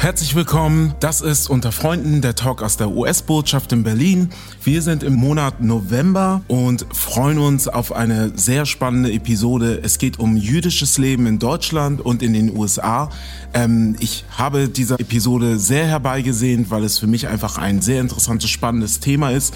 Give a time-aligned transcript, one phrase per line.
[0.00, 0.94] Herzlich willkommen.
[1.00, 4.30] Das ist unter Freunden der Talk aus der US-Botschaft in Berlin.
[4.62, 9.80] Wir sind im Monat November und freuen uns auf eine sehr spannende Episode.
[9.82, 13.10] Es geht um jüdisches Leben in Deutschland und in den USA.
[13.52, 18.50] Ähm, ich habe diese Episode sehr herbeigesehnt, weil es für mich einfach ein sehr interessantes,
[18.50, 19.52] spannendes Thema ist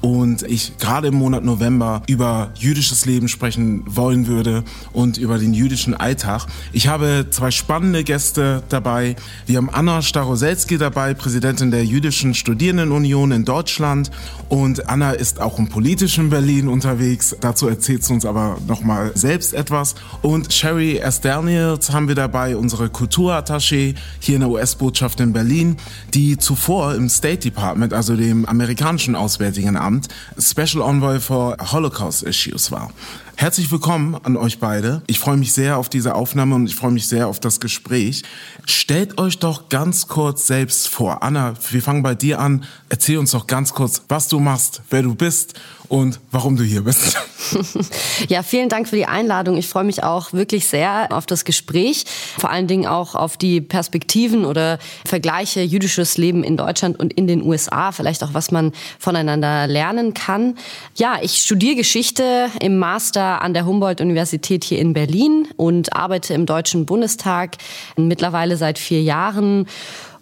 [0.00, 5.54] und ich gerade im Monat November über jüdisches Leben sprechen wollen würde und über den
[5.54, 6.46] jüdischen Alltag.
[6.72, 9.16] Ich habe zwei spannende Gäste dabei.
[9.46, 14.10] Wir haben Anna Staroselski dabei, Präsidentin der Jüdischen Studierendenunion in Deutschland
[14.48, 17.36] und Anna ist auch im politischen Berlin unterwegs.
[17.40, 19.94] Dazu erzählt sie uns aber nochmal selbst etwas.
[20.22, 21.20] Und Sherry S.
[21.20, 25.76] Daniels haben wir dabei, unsere Kulturattaché hier in der US-Botschaft in Berlin,
[26.14, 32.22] die zuvor im State Department, also dem amerikanischen Auswärtigen Amt, Amt Special Envoy for Holocaust
[32.22, 32.92] Issues war.
[33.34, 35.02] Herzlich willkommen an euch beide.
[35.08, 38.22] Ich freue mich sehr auf diese Aufnahme und ich freue mich sehr auf das Gespräch.
[38.66, 41.24] Stellt euch doch ganz kurz selbst vor.
[41.24, 42.64] Anna, wir fangen bei dir an.
[42.88, 45.54] Erzähl uns doch ganz kurz, was du machst, wer du bist
[45.90, 47.18] und warum du hier bist.
[48.28, 49.56] Ja, vielen Dank für die Einladung.
[49.56, 52.04] Ich freue mich auch wirklich sehr auf das Gespräch,
[52.38, 57.26] vor allen Dingen auch auf die Perspektiven oder Vergleiche jüdisches Leben in Deutschland und in
[57.26, 60.56] den USA, vielleicht auch was man voneinander lernen kann.
[60.96, 66.46] Ja, ich studiere Geschichte im Master an der Humboldt-Universität hier in Berlin und arbeite im
[66.46, 67.56] Deutschen Bundestag
[67.96, 69.66] mittlerweile seit vier Jahren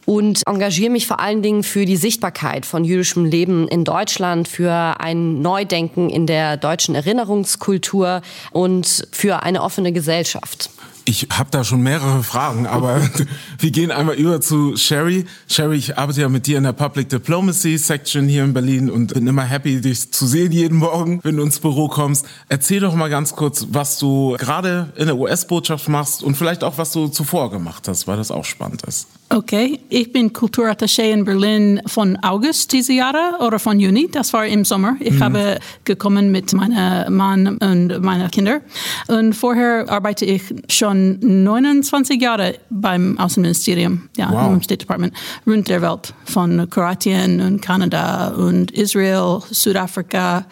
[0.09, 4.73] und engagiere mich vor allen Dingen für die Sichtbarkeit von jüdischem Leben in Deutschland, für
[4.73, 10.70] ein Neudenken in der deutschen Erinnerungskultur und für eine offene Gesellschaft.
[11.05, 13.02] Ich habe da schon mehrere Fragen, aber
[13.58, 15.27] wir gehen einmal über zu Sherry.
[15.46, 19.13] Sherry, ich arbeite ja mit dir in der Public Diplomacy Section hier in Berlin und
[19.13, 22.25] bin immer happy, dich zu sehen jeden Morgen, wenn du ins Büro kommst.
[22.48, 26.79] Erzähl doch mal ganz kurz, was du gerade in der US-Botschaft machst und vielleicht auch,
[26.79, 29.07] was du zuvor gemacht hast, weil das auch spannend ist.
[29.30, 34.46] Okay, ich bin Kulturattaché in Berlin von August diese Jahre oder von Juni, das war
[34.46, 34.96] im Sommer.
[35.00, 35.22] Ich mhm.
[35.22, 38.62] habe gekommen mit meinem Mann und meinen Kindern.
[39.06, 44.50] Und vorher arbeite ich schon 29 Jahre beim Außenministerium, ja, wow.
[44.50, 45.12] im State Department,
[45.46, 50.46] rund der Welt, von Kroatien und Kanada und Israel, Südafrika,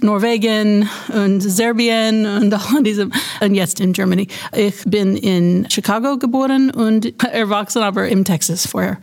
[0.00, 3.12] Norwegen und Serbien und all diesem.
[3.42, 4.26] Und jetzt in Germany.
[4.56, 8.98] Ich bin in Chicago geboren und erwachsen, aber im Texas vorher.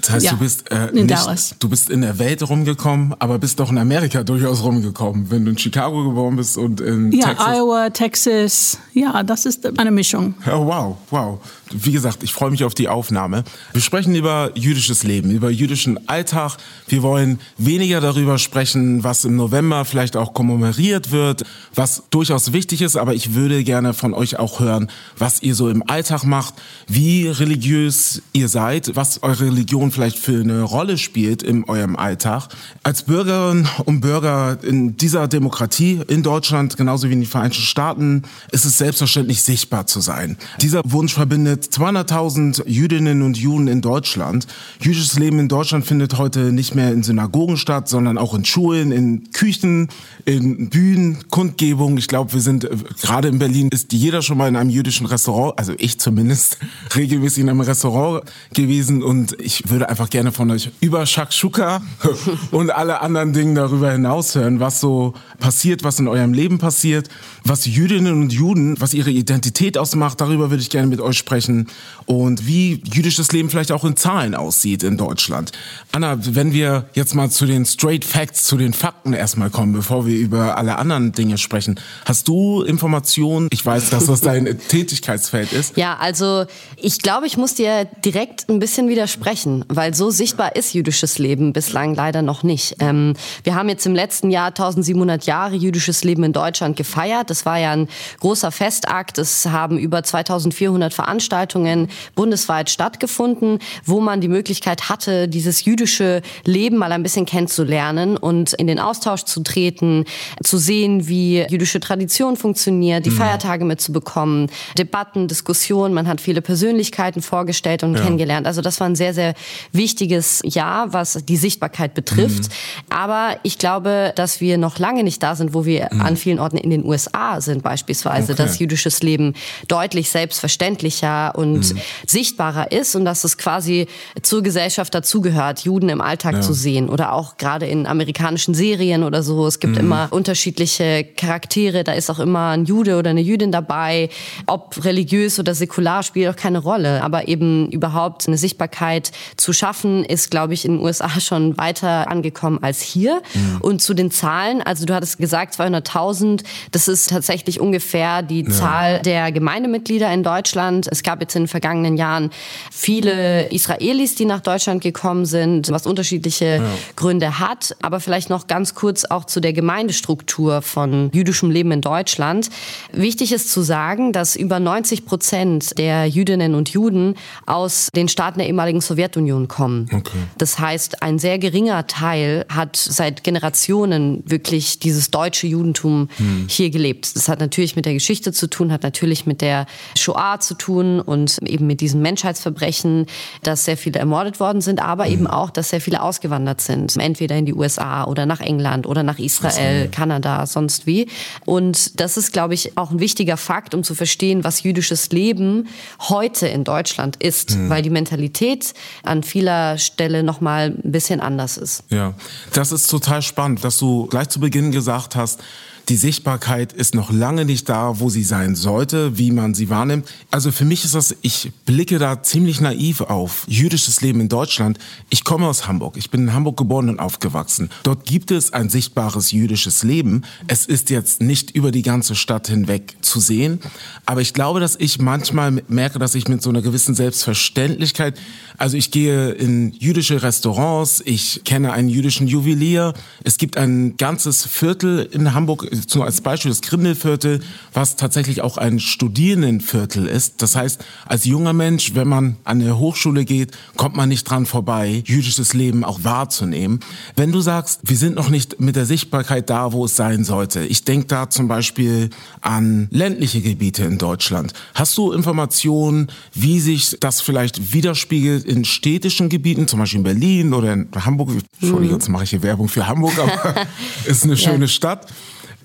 [0.00, 1.54] Das heißt, ja, du bist äh, in nicht, Dallas.
[1.58, 5.50] du bist in der Welt rumgekommen, aber bist doch in Amerika durchaus rumgekommen, wenn du
[5.50, 7.46] in Chicago geboren bist und in ja, Texas.
[7.46, 8.78] Iowa, Texas.
[8.94, 10.34] Ja, das ist eine Mischung.
[10.46, 11.40] Oh, wow, wow.
[11.72, 13.44] Wie gesagt, ich freue mich auf die Aufnahme.
[13.72, 16.56] Wir sprechen über jüdisches Leben, über jüdischen Alltag.
[16.88, 21.44] Wir wollen weniger darüber sprechen, was im November vielleicht auch kommemoriert wird,
[21.74, 25.68] was durchaus wichtig ist, aber ich würde gerne von euch auch hören, was ihr so
[25.68, 26.54] im Alltag macht,
[26.88, 32.48] wie religiös ihr seid, was eure Religion vielleicht für eine Rolle spielt in eurem Alltag.
[32.82, 38.22] Als Bürgerinnen und Bürger in dieser Demokratie in Deutschland, genauso wie in den Vereinigten Staaten,
[38.50, 40.36] ist es selbstverständlich sichtbar zu sein.
[40.60, 44.46] Dieser Wunsch verbindet 200.000 Jüdinnen und Juden in Deutschland.
[44.80, 48.92] Jüdisches Leben in Deutschland findet heute nicht mehr in Synagogen statt, sondern auch in Schulen,
[48.92, 49.88] in Küchen,
[50.24, 51.98] in Bühnen, Kundgebungen.
[51.98, 55.06] Ich glaube, wir sind, äh, gerade in Berlin ist jeder schon mal in einem jüdischen
[55.06, 56.58] Restaurant, also ich zumindest,
[56.96, 58.22] regelmäßig in einem Restaurant
[58.54, 61.82] gewesen und ich würde einfach gerne von euch über Shakshuka
[62.50, 67.08] und alle anderen Dinge darüber hinaus hören, was so passiert, was in eurem Leben passiert,
[67.44, 71.49] was Jüdinnen und Juden, was ihre Identität ausmacht, darüber würde ich gerne mit euch sprechen
[71.50, 71.66] sprechen
[72.06, 75.52] und wie jüdisches Leben vielleicht auch in Zahlen aussieht in Deutschland.
[75.92, 80.06] Anna, wenn wir jetzt mal zu den Straight Facts, zu den Fakten erstmal kommen, bevor
[80.06, 81.78] wir über alle anderen Dinge sprechen.
[82.04, 83.48] Hast du Informationen?
[83.52, 85.76] Ich weiß, dass das dein Tätigkeitsfeld ist.
[85.76, 86.46] Ja, also
[86.76, 91.52] ich glaube, ich muss dir direkt ein bisschen widersprechen, weil so sichtbar ist jüdisches Leben
[91.52, 92.74] bislang leider noch nicht.
[92.80, 93.14] Ähm,
[93.44, 97.30] wir haben jetzt im letzten Jahr 1700 Jahre jüdisches Leben in Deutschland gefeiert.
[97.30, 97.88] Das war ja ein
[98.18, 99.18] großer Festakt.
[99.18, 106.22] Es haben über 2400 Veranstaltungen Veranstaltungen bundesweit stattgefunden, wo man die Möglichkeit hatte, dieses jüdische
[106.44, 110.04] Leben mal ein bisschen kennenzulernen und in den Austausch zu treten,
[110.42, 113.16] zu sehen, wie jüdische Tradition funktioniert, die mhm.
[113.16, 115.94] Feiertage mitzubekommen, Debatten, Diskussionen.
[115.94, 118.02] Man hat viele Persönlichkeiten vorgestellt und ja.
[118.02, 118.46] kennengelernt.
[118.46, 119.34] Also das war ein sehr, sehr
[119.72, 122.44] wichtiges Jahr, was die Sichtbarkeit betrifft.
[122.44, 122.94] Mhm.
[122.94, 126.00] Aber ich glaube, dass wir noch lange nicht da sind, wo wir mhm.
[126.02, 128.42] an vielen Orten in den USA sind beispielsweise, okay.
[128.42, 129.34] dass jüdisches Leben
[129.68, 131.78] deutlich selbstverständlicher und mhm.
[132.06, 133.86] sichtbarer ist und dass es quasi
[134.22, 136.40] zur Gesellschaft dazugehört, Juden im Alltag ja.
[136.40, 139.46] zu sehen oder auch gerade in amerikanischen Serien oder so.
[139.46, 139.80] Es gibt mhm.
[139.80, 144.08] immer unterschiedliche Charaktere, da ist auch immer ein Jude oder eine Jüdin dabei.
[144.46, 147.02] Ob religiös oder säkular spielt auch keine Rolle.
[147.02, 152.10] Aber eben überhaupt eine Sichtbarkeit zu schaffen, ist, glaube ich, in den USA schon weiter
[152.10, 153.22] angekommen als hier.
[153.34, 153.60] Mhm.
[153.60, 156.42] Und zu den Zahlen, also du hattest gesagt 200.000,
[156.72, 158.50] das ist tatsächlich ungefähr die ja.
[158.50, 160.88] Zahl der Gemeindemitglieder in Deutschland.
[160.90, 162.30] Es gab jetzt in den vergangenen Jahren
[162.70, 166.64] viele Israelis, die nach Deutschland gekommen sind, was unterschiedliche ja.
[166.94, 167.74] Gründe hat.
[167.82, 172.48] Aber vielleicht noch ganz kurz auch zu der Gemeindestruktur von jüdischem Leben in Deutschland.
[172.92, 178.38] Wichtig ist zu sagen, dass über 90 Prozent der Jüdinnen und Juden aus den Staaten
[178.38, 179.88] der ehemaligen Sowjetunion kommen.
[179.92, 180.18] Okay.
[180.38, 186.46] Das heißt, ein sehr geringer Teil hat seit Generationen wirklich dieses deutsche Judentum hm.
[186.48, 187.16] hier gelebt.
[187.16, 189.66] Das hat natürlich mit der Geschichte zu tun, hat natürlich mit der
[189.96, 193.06] Shoah zu tun und eben mit diesem Menschheitsverbrechen,
[193.42, 195.12] dass sehr viele ermordet worden sind, aber hm.
[195.12, 196.96] eben auch, dass sehr viele ausgewandert sind.
[196.96, 201.08] Entweder in die USA oder nach England oder nach Israel, Kanada, sonst wie.
[201.44, 205.68] Und das ist, glaube ich, auch ein wichtiger Fakt, um zu verstehen, was jüdisches Leben
[206.08, 207.70] heute in Deutschland ist, hm.
[207.70, 211.84] weil die Mentalität an vieler Stelle noch mal ein bisschen anders ist.
[211.90, 212.14] Ja,
[212.52, 215.40] das ist total spannend, dass du gleich zu Beginn gesagt hast,
[215.90, 220.08] die Sichtbarkeit ist noch lange nicht da, wo sie sein sollte, wie man sie wahrnimmt.
[220.30, 224.78] Also für mich ist das, ich blicke da ziemlich naiv auf jüdisches Leben in Deutschland.
[225.08, 225.96] Ich komme aus Hamburg.
[225.96, 227.70] Ich bin in Hamburg geboren und aufgewachsen.
[227.82, 230.22] Dort gibt es ein sichtbares jüdisches Leben.
[230.46, 233.58] Es ist jetzt nicht über die ganze Stadt hinweg zu sehen.
[234.06, 238.16] Aber ich glaube, dass ich manchmal merke, dass ich mit so einer gewissen Selbstverständlichkeit,
[238.58, 242.94] also ich gehe in jüdische Restaurants, ich kenne einen jüdischen Juwelier.
[243.24, 247.40] Es gibt ein ganzes Viertel in Hamburg, zum, als Beispiel das Grindelviertel,
[247.72, 250.42] was tatsächlich auch ein Studierendenviertel ist.
[250.42, 254.46] Das heißt, als junger Mensch, wenn man an eine Hochschule geht, kommt man nicht dran
[254.46, 256.80] vorbei, jüdisches Leben auch wahrzunehmen.
[257.16, 260.64] Wenn du sagst, wir sind noch nicht mit der Sichtbarkeit da, wo es sein sollte.
[260.64, 264.52] Ich denke da zum Beispiel an ländliche Gebiete in Deutschland.
[264.74, 270.54] Hast du Informationen, wie sich das vielleicht widerspiegelt in städtischen Gebieten, zum Beispiel in Berlin
[270.54, 271.30] oder in Hamburg?
[271.60, 273.66] Entschuldigung, jetzt mache ich hier Werbung für Hamburg, aber
[274.04, 274.68] ist eine schöne ja.
[274.68, 275.06] Stadt.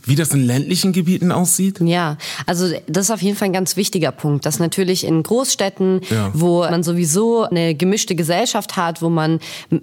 [0.06, 1.80] Wie das in ländlichen Gebieten aussieht?
[1.82, 6.02] Ja, also das ist auf jeden Fall ein ganz wichtiger Punkt, dass natürlich in Großstädten,
[6.10, 6.32] ja.
[6.34, 9.40] wo man sowieso eine gemischte Gesellschaft hat, wo man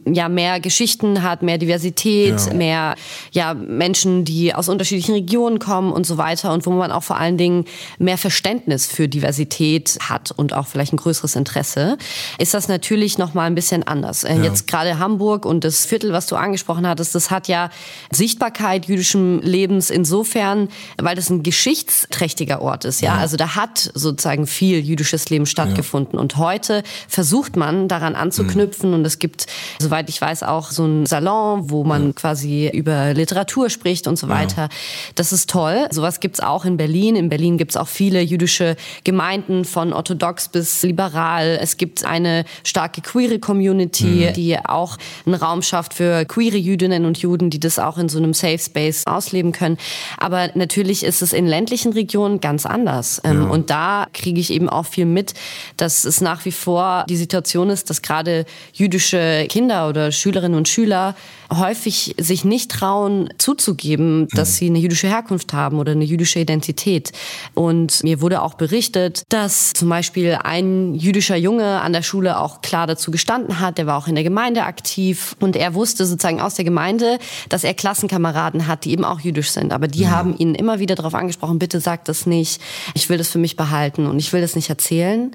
[0.07, 2.55] ja mehr Geschichten hat, mehr Diversität, ja.
[2.55, 2.95] mehr
[3.33, 7.19] ja Menschen, die aus unterschiedlichen Regionen kommen und so weiter und wo man auch vor
[7.19, 7.65] allen Dingen
[7.99, 11.99] mehr Verständnis für Diversität hat und auch vielleicht ein größeres Interesse,
[12.39, 14.25] ist das natürlich noch mal ein bisschen anders.
[14.25, 14.45] Äh, ja.
[14.45, 17.71] Jetzt gerade Hamburg und das Viertel, was du angesprochen hattest, das hat ja
[18.11, 20.69] Sichtbarkeit jüdischen Lebens in insofern,
[20.99, 23.01] weil das ein geschichtsträchtiger Ort ist.
[23.01, 23.21] Ja, ja.
[23.21, 26.17] also da hat sozusagen viel jüdisches Leben stattgefunden.
[26.17, 26.21] Ja.
[26.21, 28.91] Und heute versucht man daran anzuknüpfen.
[28.91, 28.97] Mhm.
[28.97, 29.47] Und es gibt,
[29.79, 32.13] soweit ich weiß, auch so ein Salon, wo man ja.
[32.13, 34.69] quasi über Literatur spricht und so weiter.
[35.15, 35.87] Das ist toll.
[35.91, 37.17] Sowas gibt's auch in Berlin.
[37.17, 41.59] In Berlin gibt's auch viele jüdische Gemeinden von orthodox bis liberal.
[41.61, 44.33] Es gibt eine starke queere Community, mhm.
[44.35, 48.19] die auch einen Raum schafft für queere Jüdinnen und Juden, die das auch in so
[48.19, 49.79] einem Safe Space ausleben können.
[50.19, 53.21] Aber natürlich ist es in ländlichen Regionen ganz anders.
[53.25, 53.49] Ähm, ja.
[53.49, 55.35] Und da kriege ich eben auch viel mit,
[55.77, 60.69] dass es nach wie vor die Situation ist, dass gerade jüdische Kinder oder Schülerinnen und
[60.69, 61.15] Schüler
[61.59, 64.55] häufig sich nicht trauen zuzugeben, dass mhm.
[64.55, 67.13] sie eine jüdische Herkunft haben oder eine jüdische Identität.
[67.55, 72.63] Und mir wurde auch berichtet, dass zum Beispiel ein jüdischer Junge an der Schule auch
[72.63, 76.41] klar dazu gestanden hat, der war auch in der Gemeinde aktiv und er wusste sozusagen
[76.41, 77.19] aus der Gemeinde,
[77.49, 79.73] dass er Klassenkameraden hat, die eben auch jüdisch sind.
[79.73, 80.11] Aber die ja.
[80.11, 82.61] haben ihn immer wieder darauf angesprochen, bitte sag das nicht,
[82.95, 85.35] ich will das für mich behalten und ich will das nicht erzählen.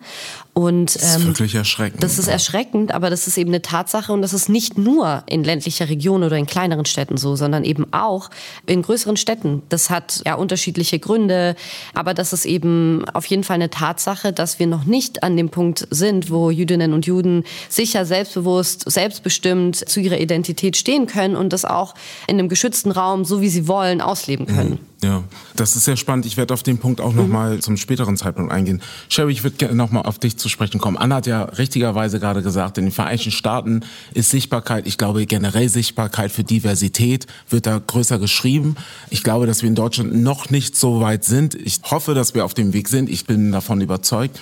[0.57, 2.01] Und, das ist ähm, wirklich erschreckend.
[2.01, 5.43] Das ist erschreckend, aber das ist eben eine Tatsache und das ist nicht nur in
[5.43, 8.31] ländlicher Region oder in kleineren Städten so, sondern eben auch
[8.65, 9.61] in größeren Städten.
[9.69, 11.55] Das hat ja unterschiedliche Gründe,
[11.93, 15.49] aber das ist eben auf jeden Fall eine Tatsache, dass wir noch nicht an dem
[15.49, 21.53] Punkt sind, wo Jüdinnen und Juden sicher, selbstbewusst, selbstbestimmt zu ihrer Identität stehen können und
[21.53, 21.93] das auch
[22.25, 24.71] in einem geschützten Raum, so wie sie wollen, ausleben können.
[24.71, 24.97] Mhm.
[25.03, 25.23] Ja,
[25.55, 26.25] das ist sehr spannend.
[26.25, 27.29] Ich werde auf den Punkt auch mhm.
[27.29, 28.81] mal zum späteren Zeitpunkt eingehen.
[29.09, 30.97] Sherry, ich würde gerne noch mal auf dich zu zu sprechen kommen.
[30.97, 33.81] Anna hat ja richtigerweise gerade gesagt, in den Vereinigten Staaten
[34.13, 38.75] ist Sichtbarkeit, ich glaube generell Sichtbarkeit für Diversität wird da größer geschrieben.
[39.09, 41.55] Ich glaube, dass wir in Deutschland noch nicht so weit sind.
[41.55, 43.09] Ich hoffe, dass wir auf dem Weg sind.
[43.09, 44.39] Ich bin davon überzeugt.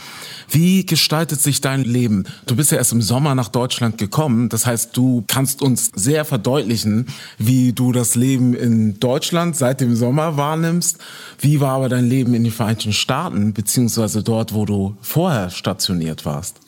[0.47, 2.25] Wie gestaltet sich dein Leben?
[2.45, 4.49] Du bist ja erst im Sommer nach Deutschland gekommen.
[4.49, 7.07] Das heißt, du kannst uns sehr verdeutlichen,
[7.39, 10.99] wie du das Leben in Deutschland seit dem Sommer wahrnimmst.
[11.39, 15.94] Wie war aber dein Leben in den Vereinigten Staaten, beziehungsweise dort, wo du vorher stationiert
[16.25, 16.59] warst?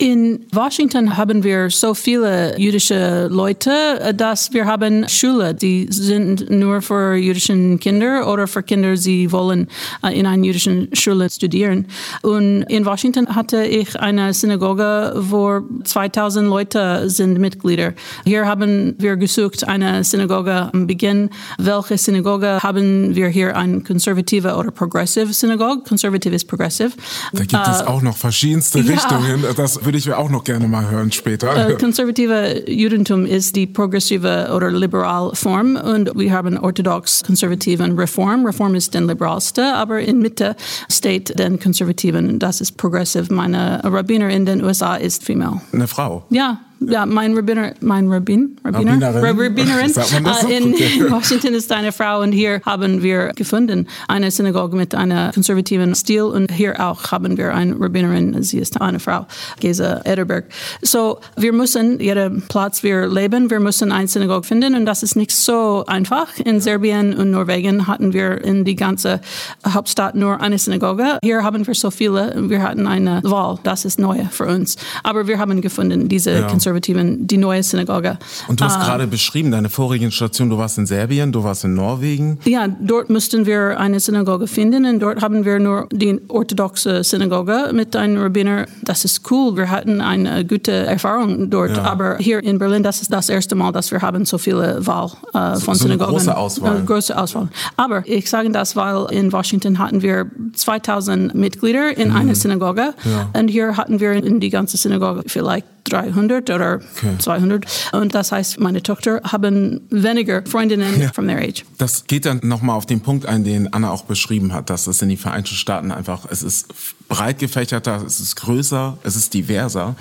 [0.00, 6.82] In Washington haben wir so viele jüdische Leute, dass wir haben Schule, die sind nur
[6.82, 9.66] für jüdische Kinder oder für Kinder, die wollen
[10.04, 11.86] äh, in einer jüdischen Schule studieren.
[12.22, 17.92] Und in Washington hatte ich eine Synagoge, wo 2000 Leute sind Mitglieder.
[18.24, 21.28] Hier haben wir gesucht eine Synagoge am Beginn.
[21.58, 23.56] Welche Synagoge haben wir hier?
[23.56, 25.82] Eine konservative oder progressive Synagoge?
[25.88, 26.92] Konservativ ist progressive.
[27.32, 28.92] Da gibt es auch noch verschiedenste ja.
[28.92, 29.44] Richtungen.
[29.56, 31.70] Das würde ich auch noch gerne mal hören später.
[31.70, 38.44] Äh, konservative Judentum ist die progressive oder liberal Form und wir haben orthodox, konservativen Reform.
[38.44, 40.56] Reform ist den liberalste, aber in Mitte
[40.92, 42.38] steht den konservativen.
[42.38, 43.32] Das ist progressive.
[43.32, 45.62] Meine Rabbiner in den USA ist female.
[45.72, 46.22] Eine Frau?
[46.28, 49.90] Ja, ja, mein Rabbiner, mein Rabbin, Rabbiner, Rabbinerin,
[50.48, 50.98] äh, in, Okay.
[50.98, 55.94] in Washington ist eine Frau und hier haben wir gefunden eine Synagoge mit einem konservativen
[55.94, 59.26] Stil und hier auch haben wir eine Rabbinerin, sie ist eine Frau,
[59.60, 60.44] Gesa Ederberg.
[60.82, 65.16] So, wir müssen, jeden Platz wir leben, wir müssen eine Synagoge finden und das ist
[65.16, 66.28] nicht so einfach.
[66.44, 69.20] In Serbien und Norwegen hatten wir in die ganze
[69.66, 71.18] Hauptstadt nur eine Synagoge.
[71.22, 74.76] Hier haben wir so viele, wir hatten eine Wahl, das ist neu für uns.
[75.02, 76.46] Aber wir haben gefunden, diese Ja.
[76.72, 78.18] Konservativen, die neue Synagoge.
[78.48, 78.84] Und du hast Ah.
[78.84, 82.38] gerade beschrieben, deine vorigen Station, du warst in Serbien, du warst in Norwegen.
[82.44, 87.70] Ja, dort mussten wir eine Synagoge finden und dort haben wir nur die orthodoxe Synagoge
[87.72, 88.66] mit einem Rabbiner.
[88.82, 91.84] Das ist cool, wir hatten eine gute Erfahrung dort, Ja.
[91.84, 95.10] aber hier in Berlin, das ist das erste Mal, dass wir haben so viele Wahl
[95.32, 96.10] äh, von so eine Synagogen.
[96.12, 96.78] große Auswahl.
[96.78, 97.48] Äh, große Auswahl.
[97.76, 103.10] Aber ich sage das, weil in Washington hatten wir 2000 Mitglieder in einer Synagoge Mhm.
[103.10, 103.40] Ja.
[103.40, 107.16] und hier hatten wir in die ganze Synagoge vielleicht 300 oder Okay.
[107.18, 111.12] 200 und das heißt, meine Tochter haben weniger Freundinnen Ja.
[111.12, 111.64] from their age.
[111.78, 115.00] Das geht dann nochmal auf den Punkt ein, den Anna auch beschrieben hat, dass es
[115.02, 116.66] in den Vereinigten Staaten einfach, es ist
[117.08, 119.94] breit gefächerter, es ist größer, es ist diverser.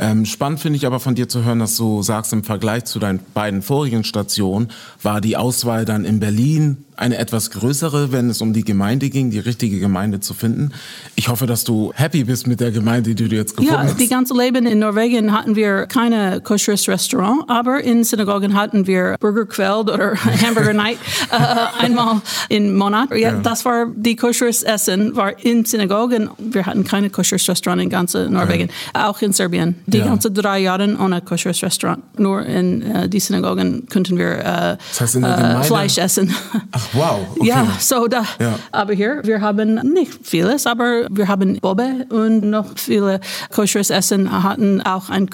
[0.00, 2.98] Ähm, spannend finde ich aber von dir zu hören, dass du sagst, im Vergleich zu
[2.98, 4.70] deinen beiden vorigen Stationen
[5.02, 9.30] war die Auswahl dann in Berlin eine etwas größere, wenn es um die Gemeinde ging,
[9.30, 10.70] die richtige Gemeinde zu finden.
[11.16, 13.98] Ich hoffe, dass du happy bist mit der Gemeinde, die du jetzt gefunden Ja, hast.
[14.00, 16.03] die ganze Leben in Norwegen hatten wir keine
[16.42, 20.14] kosheres Restaurant, aber in Synagogen hatten wir Burger Quelled oder
[20.46, 20.98] Hamburger Night
[21.30, 23.10] äh, einmal im Monat.
[23.10, 23.32] Ja, Ja.
[23.42, 26.30] Das war die kosheres Essen, war in Synagogen.
[26.38, 29.76] Wir hatten keine kosheres Restaurant in ganz Norwegen, auch in Serbien.
[29.86, 30.06] Die Ja.
[30.06, 32.02] ganze drei Jahre ohne kosheres Restaurant.
[32.18, 36.34] Nur in äh, die Synagogen konnten wir äh, Das heißt, äh, Fleisch essen.
[36.72, 37.20] Ach, wow.
[37.38, 37.48] Okay.
[37.48, 38.24] Ja, so da.
[38.72, 43.20] Aber hier, wir haben nicht vieles, aber wir haben Bobe und noch viele
[43.50, 45.30] kosheres Essen hatten auch ein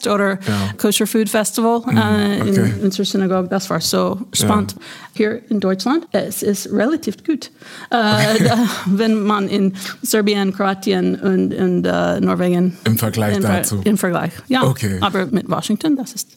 [0.00, 0.72] Kosherfest oder Ja.
[0.72, 2.48] Mhm, Kosher Food Festival äh, okay.
[2.48, 3.48] in, in unserer Synagoge.
[3.48, 4.76] Das war so spannend.
[5.14, 7.50] Hier in Deutschland, es ist relativ gut.
[7.90, 12.76] Äh, da, wenn man in Serbien, Kroatien und, und äh, Norwegen.
[12.84, 13.80] Im Vergleich Ver- dazu.
[13.84, 14.62] Im Vergleich, ja.
[14.62, 14.98] Okay.
[15.00, 16.28] Aber mit Washington, das ist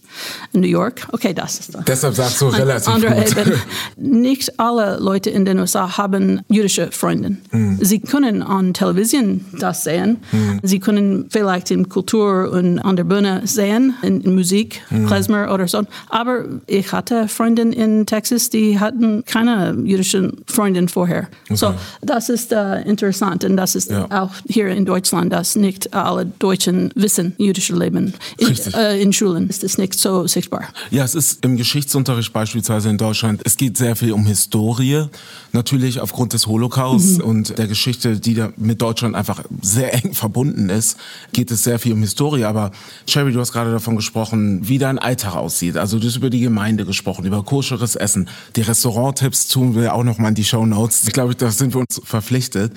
[0.54, 1.08] New York.
[1.12, 3.54] Okay, das ist Deshalb sagst du relativ gut.
[3.98, 7.38] Nicht alle Leute in den USA haben jüdische Freunde.
[7.52, 7.78] Hm.
[7.82, 10.18] Sie können an Television das sehen.
[10.64, 15.06] Sie können vielleicht in Kultur und an der Bühne sehen, in, in Musik, Hm.
[15.08, 15.84] Klezmer oder so.
[16.10, 21.28] Aber ich hatte Freunde in Texas, die hatten keine jüdischen Freundin vorher.
[21.50, 21.78] So, Okay.
[22.02, 24.08] das ist äh, interessant und das ist Ja.
[24.24, 28.14] auch hier in Deutschland, dass nicht alle Deutschen wissen jüdische Leben.
[28.38, 30.64] In, äh, in Schulen ist es nicht so sichtbar.
[30.92, 35.06] Ja, es ist im Geschichtsunterricht beispielsweise in Deutschland, es geht sehr viel um Historie,
[35.52, 40.70] natürlich aufgrund des Holocaust und der Geschichte, die da mit Deutschland einfach sehr eng verbunden
[40.70, 40.98] ist,
[41.32, 42.44] geht es sehr viel um Historie.
[42.46, 42.72] Aber
[43.08, 45.78] Sherry, du hast gerade davon gesprochen, wie dein Alltag aussieht.
[45.78, 48.28] Also du hast über die Gemeinde gesprochen, über koscheres Essen.
[48.56, 51.08] Die Restauranttipps tun wir auch noch mal in die Show Notes.
[51.08, 52.72] Ich glaube, da sind wir uns verpflichtet.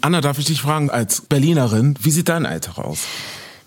[0.00, 3.00] Anna, darf ich dich fragen, als Berlinerin, wie sieht dein Alltag aus?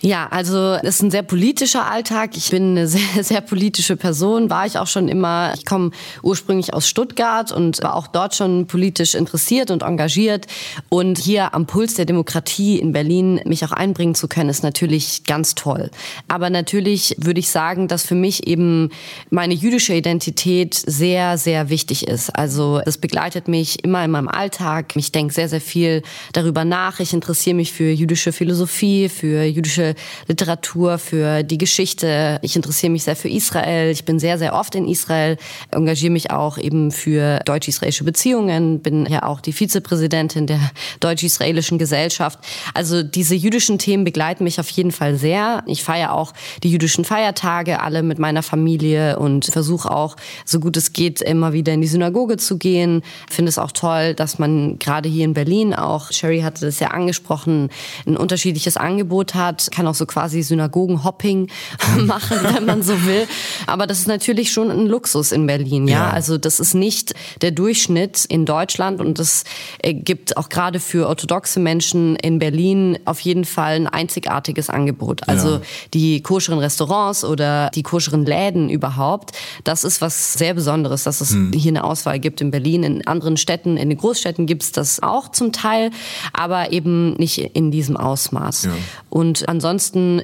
[0.06, 2.38] Ja, also es ist ein sehr politischer Alltag.
[2.38, 5.52] Ich bin eine sehr, sehr politische Person, war ich auch schon immer.
[5.56, 5.90] Ich komme
[6.22, 10.46] ursprünglich aus Stuttgart und war auch dort schon politisch interessiert und engagiert.
[10.90, 15.24] Und hier am Puls der Demokratie in Berlin mich auch einbringen zu können, ist natürlich
[15.24, 15.90] ganz toll.
[16.28, 18.92] Aber natürlich würde ich sagen, dass für mich eben
[19.32, 22.30] meine jüdische Identität sehr, sehr wichtig ist.
[22.30, 24.96] Also es begleitet mich immer in meinem Alltag.
[24.98, 27.00] Ich denke sehr, sehr viel darüber nach.
[27.00, 29.95] Ich interessiere mich für jüdische Philosophie, für jüdische
[30.28, 32.40] Literatur, für die Geschichte.
[32.42, 33.92] Ich interessiere mich sehr für Israel.
[33.92, 35.38] Ich bin sehr, sehr oft in Israel,
[35.72, 40.60] engagiere mich auch eben für deutsch-israelische Beziehungen, bin ja auch die Vizepräsidentin der
[41.00, 42.40] deutsch-israelischen Gesellschaft.
[42.74, 45.64] Also diese jüdischen Themen begleiten mich auf jeden Fall sehr.
[45.68, 46.34] Ich feiere auch
[46.64, 51.54] die jüdischen Feiertage alle mit meiner Familie und versuche auch, so gut es geht, immer
[51.54, 53.02] wieder in die Synagoge zu gehen.
[53.30, 56.90] Finde es auch toll, dass man gerade hier in Berlin auch, Sherry hatte das ja
[56.90, 57.70] angesprochen,
[58.06, 61.50] ein unterschiedliches Angebot hat, kann auch so quasi Synagogenhopping
[62.06, 63.28] machen, wenn man so will.
[63.68, 66.08] Aber das ist natürlich schon ein Luxus in Berlin, ja.
[66.08, 66.10] ja.
[66.10, 69.44] Also das ist nicht der Durchschnitt in Deutschland und das
[69.80, 75.28] äh, gibt auch gerade für orthodoxe Menschen in Berlin auf jeden Fall ein einzigartiges Angebot.
[75.28, 75.62] Also ja.
[75.94, 79.32] die koscheren Restaurants oder die koscheren Läden überhaupt,
[79.64, 81.52] das ist was sehr Besonderes, dass es hm.
[81.54, 82.84] hier eine Auswahl gibt in Berlin.
[82.84, 85.92] In anderen Städten, in den Großstädten gibt es das auch zum Teil,
[86.34, 88.66] aber eben nicht in diesem Ausmaß.
[88.66, 88.72] Ja.
[89.10, 89.65] Und ansonsten,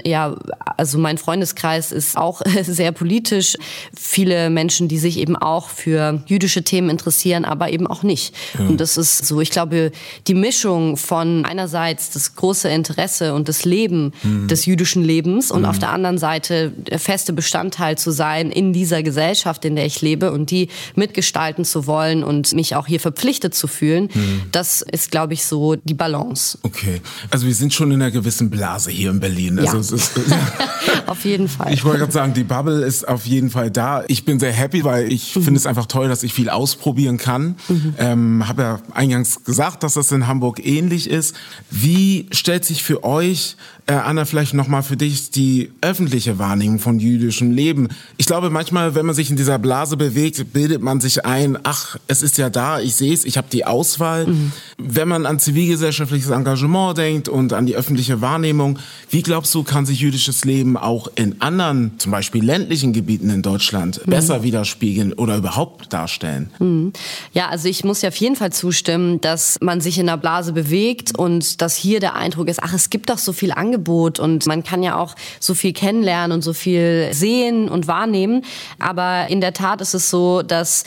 [0.06, 0.36] ja,
[0.78, 3.58] also mein Freundeskreis ist auch sehr politisch.
[3.94, 8.36] Viele Menschen, die sich eben auch für jüdische Themen interessieren, aber eben auch nicht.
[8.58, 8.68] Ja.
[8.68, 9.92] Und das ist so, ich glaube,
[10.28, 14.48] die Mischung von einerseits das große Interesse und das Leben mhm.
[14.48, 15.68] des jüdischen Lebens und mhm.
[15.68, 20.02] auf der anderen Seite der feste Bestandteil zu sein in dieser Gesellschaft, in der ich
[20.02, 24.44] lebe und die mitgestalten zu wollen und mich auch hier verpflichtet zu fühlen, mhm.
[24.52, 26.58] das ist, glaube ich, so die Balance.
[26.64, 27.02] Okay.
[27.30, 29.31] Also wir sind schon in einer gewissen Blase hier in Berlin.
[29.60, 29.80] Also ja.
[29.80, 30.12] es ist,
[31.08, 31.74] auf jeden Fall.
[31.74, 34.04] Ich wollte gerade sagen, die Bubble ist auf jeden Fall da.
[34.08, 35.44] Ich bin sehr happy, weil ich mhm.
[35.44, 37.56] finde es einfach toll, dass ich viel ausprobieren kann.
[37.68, 37.96] Mhm.
[37.98, 41.36] Ähm, Habe ja eingangs gesagt, dass das in Hamburg ähnlich ist.
[41.70, 43.56] Wie stellt sich für euch
[43.88, 47.90] äh, Anna, vielleicht nochmal für dich die öffentliche Wahrnehmung von jüdischem Leben.
[48.18, 51.98] Ich glaube, manchmal, wenn man sich in dieser Blase bewegt, bildet man sich ein, ach,
[52.08, 54.28] es ist ja da, ich sehe es, ich habe die Auswahl.
[54.28, 54.52] Mhm.
[54.78, 59.86] Wenn man an zivilgesellschaftliches Engagement denkt und an die öffentliche Wahrnehmung, wie glaubst du, kann
[59.86, 64.12] sich jüdisches Leben auch in anderen, zum Beispiel ländlichen Gebieten in Deutschland, mhm.
[64.12, 66.50] besser widerspiegeln oder überhaupt darstellen?
[66.60, 66.94] Mhm.
[67.34, 70.54] Ja, also ich muss ja auf jeden Fall zustimmen, dass man sich in der Blase
[70.54, 74.46] bewegt und dass hier der Eindruck ist, ach, es gibt doch so viel Angebot und
[74.46, 78.44] man kann ja auch so viel kennenlernen und so viel sehen und wahrnehmen.
[78.80, 80.84] Aber in der Tat ist es so, dass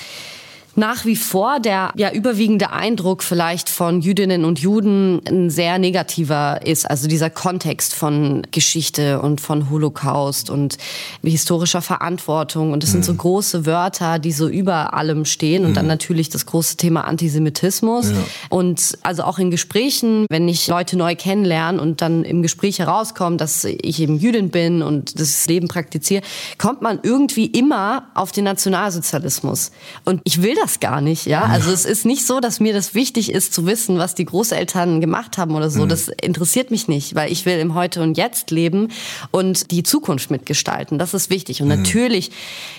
[0.77, 6.61] nach wie vor der ja überwiegende Eindruck vielleicht von Jüdinnen und Juden ein sehr negativer
[6.65, 6.89] ist.
[6.89, 10.77] Also dieser Kontext von Geschichte und von Holocaust und
[11.23, 12.73] historischer Verantwortung.
[12.73, 12.95] Und das mhm.
[12.95, 13.19] sind so mhm.
[13.19, 15.65] große Wörter, die so über allem stehen.
[15.65, 15.75] Und mhm.
[15.75, 18.11] dann natürlich das große Thema Antisemitismus.
[18.11, 18.17] Ja.
[18.51, 23.41] Und also auch in Gesprächen, wenn ich Leute neu kennenlerne und dann im Gespräch herauskommt,
[23.41, 26.23] dass ich eben Jüdin bin und das Leben praktiziere,
[26.59, 29.71] kommt man irgendwie immer auf den Nationalsozialismus.
[30.05, 31.43] Und ich will das das gar nicht, ja.
[31.43, 35.01] Also es ist nicht so, dass mir das wichtig ist zu wissen, was die Großeltern
[35.01, 35.85] gemacht haben oder so.
[35.85, 35.89] Mhm.
[35.91, 38.89] Das interessiert mich nicht, weil ich will im Heute und Jetzt leben
[39.31, 40.99] und die Zukunft mitgestalten.
[40.99, 41.61] Das ist wichtig.
[41.61, 41.77] Und mhm.
[41.77, 42.31] natürlich,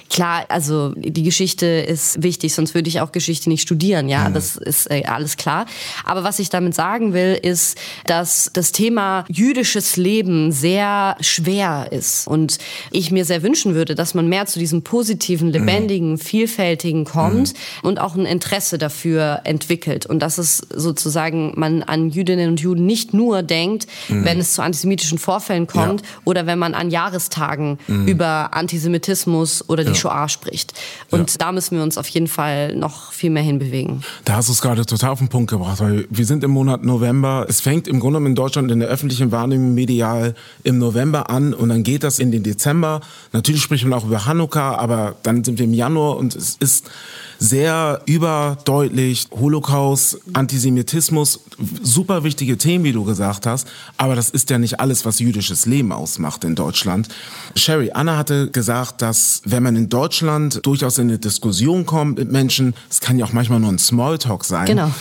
[0.10, 4.30] klar, also die Geschichte ist wichtig, sonst würde ich auch Geschichte nicht studieren, ja.
[4.30, 4.34] Mhm.
[4.34, 5.67] Das ist äh, alles klar.
[6.04, 12.28] Aber was ich damit sagen will, ist, dass das Thema jüdisches Leben sehr schwer ist
[12.28, 12.58] und
[12.91, 17.75] ich mir sehr wünschen würde, dass man mehr zu diesem positiven, lebendigen, vielfältigen kommt, mhm
[17.84, 20.06] und auch ein Interesse dafür entwickelt.
[20.06, 24.26] Und dass es sozusagen man an Jüdinnen und Juden nicht nur denkt, mhm.
[24.26, 26.08] wenn es zu antisemitischen Vorfällen kommt ja.
[26.26, 28.08] oder wenn man an Jahrestagen mhm.
[28.08, 29.96] über Antisemitismus oder die ja.
[29.96, 30.74] Shoah spricht.
[31.12, 31.38] Und ja.
[31.40, 34.04] da müssen wir uns auf jeden Fall noch viel mehr hinbewegen.
[34.26, 36.84] Da hast du es gerade total auf den Punkt gebracht, weil wir sind im Monat
[36.84, 37.46] November.
[37.48, 41.54] Es fängt im Grunde genommen in Deutschland in der öffentlichen Wahrnehmung medial im November an
[41.54, 43.02] und dann geht das in den Dezember.
[43.34, 46.90] Natürlich spricht man auch über Hanukkah, aber dann sind wir im Januar und es ist
[47.38, 47.64] sehr
[48.06, 51.39] überdeutlich Holocaust, Antisemitismus,
[51.82, 53.67] super wichtige Themen, wie du gesagt hast.
[53.97, 57.08] Aber das ist ja nicht alles, was jüdisches Leben ausmacht in Deutschland.
[57.56, 62.32] Sherry, Anna hatte gesagt, dass wenn man in Deutschland durchaus in eine Diskussion kommt mit
[62.32, 64.65] Menschen, es kann ja auch manchmal nur ein Smalltalk sein.
[64.65, 64.91] Genau.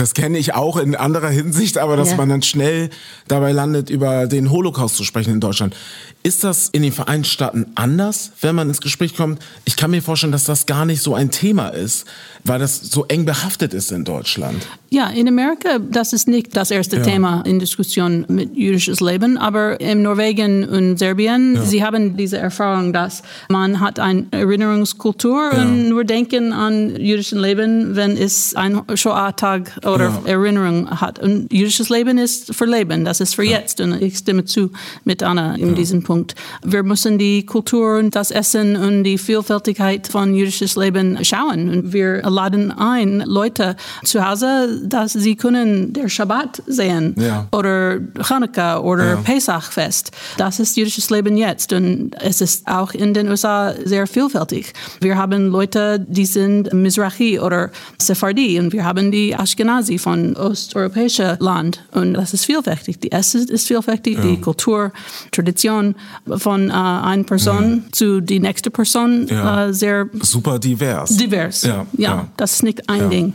[0.00, 2.16] Das kenne ich auch in anderer Hinsicht, aber dass Ja.
[2.16, 2.88] man dann schnell
[3.28, 5.76] dabei landet, über den Holocaust zu sprechen in Deutschland.
[6.22, 9.42] Ist das in den Vereinigten Staaten anders, wenn man ins Gespräch kommt?
[9.66, 12.06] Ich kann mir vorstellen, dass das gar nicht so ein Thema ist,
[12.44, 14.66] weil das so eng behaftet ist in Deutschland.
[14.90, 17.02] Ja, in Amerika, das ist nicht das erste Ja.
[17.02, 21.62] Thema in Diskussion mit jüdisches Leben, aber in Norwegen und Serbien, Ja.
[21.62, 25.62] sie haben diese Erfahrung, dass man hat eine Erinnerungskultur Ja.
[25.62, 30.32] und nur denken an jüdischen Leben, wenn es ein Shoah-Tag oder Ja.
[30.32, 31.18] Erinnerung hat.
[31.18, 33.80] Und jüdisches Leben ist für Leben, das ist für jetzt.
[33.80, 34.70] Und ich stimme zu
[35.04, 36.34] mit Anna in diesem Punkt.
[36.62, 41.68] Wir müssen die Kultur und das Essen und die Vielfältigkeit von jüdisches Leben schauen.
[41.70, 47.46] Und wir laden ein, Leute zu Hause, dass sie können der Shabbat sehen Ja.
[47.52, 49.16] oder Chanukka oder Ja.
[49.16, 50.10] Pesachfest.
[50.36, 54.72] Das ist jüdisches Leben jetzt und es ist auch in den USA sehr vielfältig.
[55.00, 61.36] Wir haben Leute, die sind Mizrahi oder Sephardi und wir haben die Ashkenazi von osteuropäischem
[61.40, 63.00] Land und das ist vielfältig.
[63.00, 64.92] Die Essen ist vielfältig, die Kultur,
[65.32, 65.94] Tradition
[66.36, 69.66] von äh, einer Person zu die nächste Person Ja.
[69.66, 71.16] äh, sehr Super divers.
[71.16, 71.62] divers.
[71.62, 72.28] Ja, Ja, ja.
[72.36, 73.32] das ist nicht ein Ja, Ding.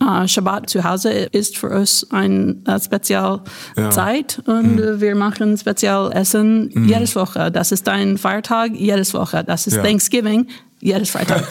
[0.00, 3.40] Äh, Shabbat zu Hause ist für uns eine äh, spezielle
[3.76, 3.86] Ja.
[3.86, 3.90] Mhm.
[3.90, 7.50] Zeit und äh, wir machen speziell Essen jedes Woche.
[7.50, 9.44] Das ist ein Feiertag jedes Woche.
[9.44, 9.82] Das ist Ja.
[9.82, 10.46] Thanksgiving.
[10.82, 11.42] Jedes Freitag.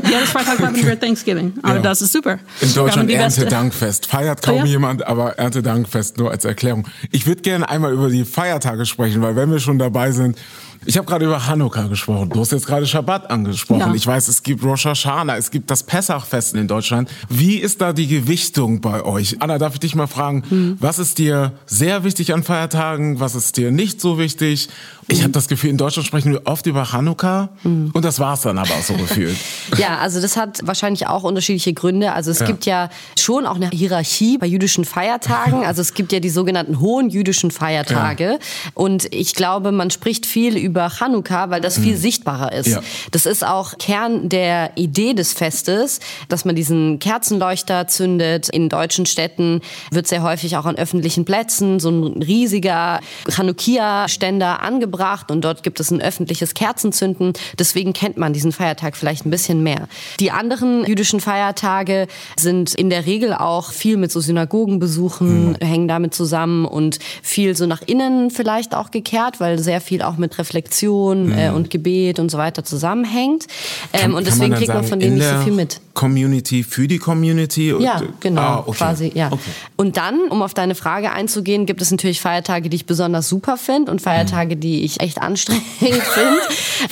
[0.04, 1.52] jedes Freitag haben wir Thanksgiving.
[1.62, 1.82] Aber Ja.
[1.82, 2.38] das ist super.
[2.60, 4.06] In Deutschland Erntedankfest.
[4.06, 4.64] Feiert kaum Oh ja?
[4.64, 6.86] jemand, aber Erntedankfest nur als Erklärung.
[7.10, 10.38] Ich würde gerne einmal über die Feiertage sprechen, weil wenn wir schon dabei sind,
[10.86, 12.30] ich habe gerade über Hanukkah gesprochen.
[12.30, 13.80] Du hast jetzt gerade Schabbat angesprochen.
[13.80, 13.94] Ja.
[13.94, 17.10] Ich weiß, es gibt Rosh Hashanah, es gibt das Pessachfest in Deutschland.
[17.28, 19.36] Wie ist da die Gewichtung bei euch?
[19.40, 20.76] Anna, darf ich dich mal fragen, Hm.
[20.80, 23.20] was ist dir sehr wichtig an Feiertagen?
[23.20, 24.68] Was ist dir nicht so wichtig?
[25.10, 27.90] Ich habe das Gefühl, in Deutschland sprechen wir oft über Hanukkah Hm.
[27.94, 29.36] und das war's dann aber auch so gefühlt.
[29.78, 32.12] Ja, also das hat wahrscheinlich auch unterschiedliche Gründe.
[32.12, 32.46] Also es Ja.
[32.46, 32.88] gibt ja
[33.18, 35.62] schon auch eine Hierarchie bei jüdischen Feiertagen.
[35.68, 38.38] Also es gibt ja die sogenannten hohen jüdischen Feiertage.
[38.74, 42.68] Und ich glaube, man spricht viel über Chanukka, weil das viel sichtbarer ist.
[42.68, 42.72] Mhm.
[42.72, 42.82] Ja.
[43.10, 48.48] Das ist auch Kern der Idee des Festes, dass man diesen Kerzenleuchter zündet.
[48.48, 55.30] In deutschen Städten wird sehr häufig auch an öffentlichen Plätzen so ein riesiger Chanukia-Ständer angebracht
[55.30, 57.32] und dort gibt es ein öffentliches Kerzenzünden.
[57.58, 59.88] Deswegen kennt man diesen Feiertag vielleicht ein bisschen mehr.
[60.20, 62.06] Die anderen jüdischen Feiertage
[62.38, 67.66] sind in der Regel auch viel mit so Synagogenbesuchen, hängen damit zusammen und viel so
[67.66, 72.30] nach innen vielleicht auch gekehrt, weil sehr viel auch mit Reflexion äh, und Gebet und
[72.30, 73.46] so weiter zusammenhängt.
[73.92, 75.80] Ähm, und deswegen kriegt man von denen nicht so viel mit.
[75.94, 77.72] Community für die Community?
[77.72, 78.78] Und- Ja, genau, Ah, okay.
[78.78, 79.32] quasi, ja.
[79.32, 79.40] Okay.
[79.76, 83.56] Und dann, um auf deine Frage einzugehen, gibt es natürlich Feiertage, die ich besonders super
[83.56, 86.38] finde und Feiertage, die ich echt anstrengend finde.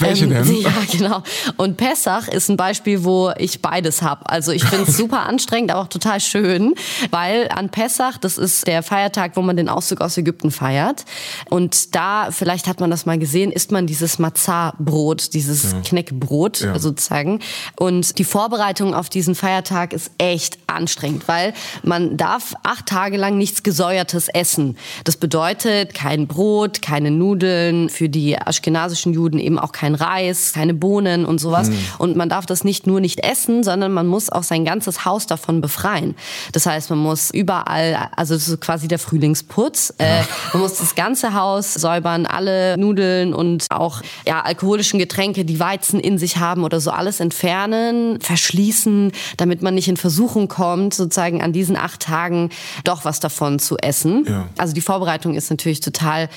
[0.01, 0.61] Welche denn?
[0.61, 1.23] Ja, genau.
[1.57, 4.29] Und Pessach ist ein Beispiel, wo ich beides habe.
[4.29, 6.75] Also ich finde es super anstrengend, aber auch total schön,
[7.11, 11.05] weil an Pessach, das ist der Feiertag, wo man den Auszug aus Ägypten feiert.
[11.49, 16.79] Und da, vielleicht hat man das mal gesehen, isst man dieses Matzah-Brot, dieses Kneckbrot Ja.
[16.79, 17.41] sozusagen.
[17.77, 23.39] Und die Vorbereitung auf diesen Feiertag ist echt anstrengend, weil man darf acht Tage lang
[23.39, 24.77] nichts Gesäuertes essen.
[25.05, 30.75] Das bedeutet kein Brot, keine Nudeln, für die aschkenasischen Juden eben auch kein Reis, keine
[30.75, 31.71] Bohnen und sowas.
[31.99, 35.27] Und man darf das nicht nur nicht essen, sondern man muss auch sein ganzes Haus
[35.27, 36.15] davon befreien.
[36.53, 40.21] Das heißt, man muss überall, also das ist quasi der Frühlingsputz, äh,
[40.53, 46.01] man muss das ganze Haus säubern, alle Nudeln und auch ja, alkoholischen Getränke, die Weizen
[46.01, 51.43] in sich haben oder so alles entfernen, verschließen, damit man nicht in Versuchung kommt, sozusagen
[51.43, 52.51] an diesen acht Tagen
[52.85, 54.25] doch was davon zu essen.
[54.29, 54.49] Ja.
[54.59, 56.29] Also die Vorbereitung ist natürlich total